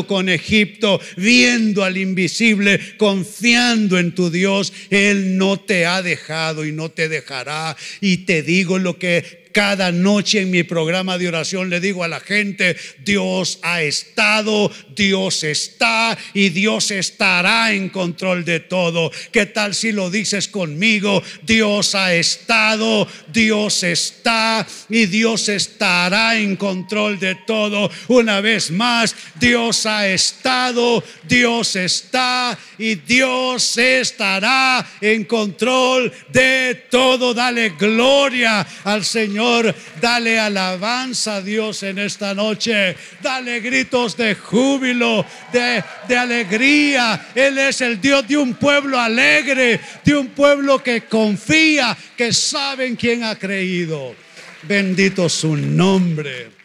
con 0.07 0.29
Egipto, 0.29 1.01
viendo 1.17 1.85
al 1.85 1.97
invisible, 1.97 2.81
confiando 2.97 3.99
en 3.99 4.15
tu 4.15 4.31
Dios. 4.31 4.73
Él 4.91 5.37
no 5.37 5.59
te 5.59 5.87
ha 5.87 6.03
dejado 6.03 6.65
y 6.65 6.73
no 6.73 6.91
te 6.91 7.09
dejará. 7.09 7.77
Y 8.01 8.19
te 8.19 8.43
digo 8.43 8.79
lo 8.79 8.99
que 8.99 9.41
cada 9.53 9.93
noche 9.93 10.43
en 10.43 10.51
mi 10.51 10.63
programa 10.63 11.19
de 11.19 11.29
oración 11.29 11.71
le 11.71 11.81
digo 11.81 12.05
a 12.05 12.09
la 12.09 12.21
gente, 12.21 12.77
Dios 13.05 13.59
ha 13.63 13.83
estado, 13.83 14.71
Dios 14.95 15.45
está 15.45 16.17
y 16.35 16.51
Dios 16.51 16.91
estará 16.91 17.73
en 17.73 17.89
control 17.89 18.45
de 18.45 18.61
todo. 18.61 19.11
¿Qué 19.33 19.47
tal 19.47 19.75
si 19.75 19.93
lo 19.93 20.11
dices 20.11 20.49
conmigo? 20.49 21.23
Dios 21.43 21.95
ha 21.95 22.15
estado, 22.15 23.09
Dios 23.33 23.83
está 23.83 24.67
y 24.89 25.07
Dios 25.07 25.49
estará 25.49 26.39
en 26.39 26.57
control 26.57 27.19
de 27.19 27.35
todo. 27.47 27.91
Una 28.09 28.41
vez 28.41 28.71
más, 28.71 29.15
Dios 29.41 29.87
ha 29.87 30.07
estado, 30.07 31.03
Dios 31.25 31.75
está 31.75 32.57
y 32.79 32.95
Dios 32.95 33.77
estará 33.79 34.87
en 35.01 35.25
control 35.25 36.13
de 36.29 36.87
todo. 36.91 37.35
Dale 37.35 37.71
gloria 37.71 38.67
al 38.85 39.05
Señor 39.05 39.75
Dale 40.01 40.39
alabanza 40.39 41.37
a 41.37 41.43
Dios 41.43 41.83
en 41.83 41.99
esta 41.99 42.35
noche. 42.35 42.97
Dale 43.23 43.61
gritos 43.61 44.17
de 44.17 44.35
júbilo, 44.35 45.25
de, 45.53 46.17
alegría. 46.17 47.29
Él 47.35 47.59
es 47.59 47.81
el 47.81 48.01
Dios 48.01 48.27
de 48.27 48.37
un 48.37 48.55
pueblo 48.55 48.99
alegre, 48.99 49.81
de 50.05 50.17
un 50.17 50.29
pueblo 50.29 50.83
que 50.83 51.03
confía, 51.03 51.97
que 52.17 52.33
sabe 52.33 52.87
en 52.87 52.97
quién 52.97 53.25
ha 53.25 53.37
creído. 53.37 54.15
Bendito 54.63 55.29
su 55.29 55.57
nombre. 55.57 56.60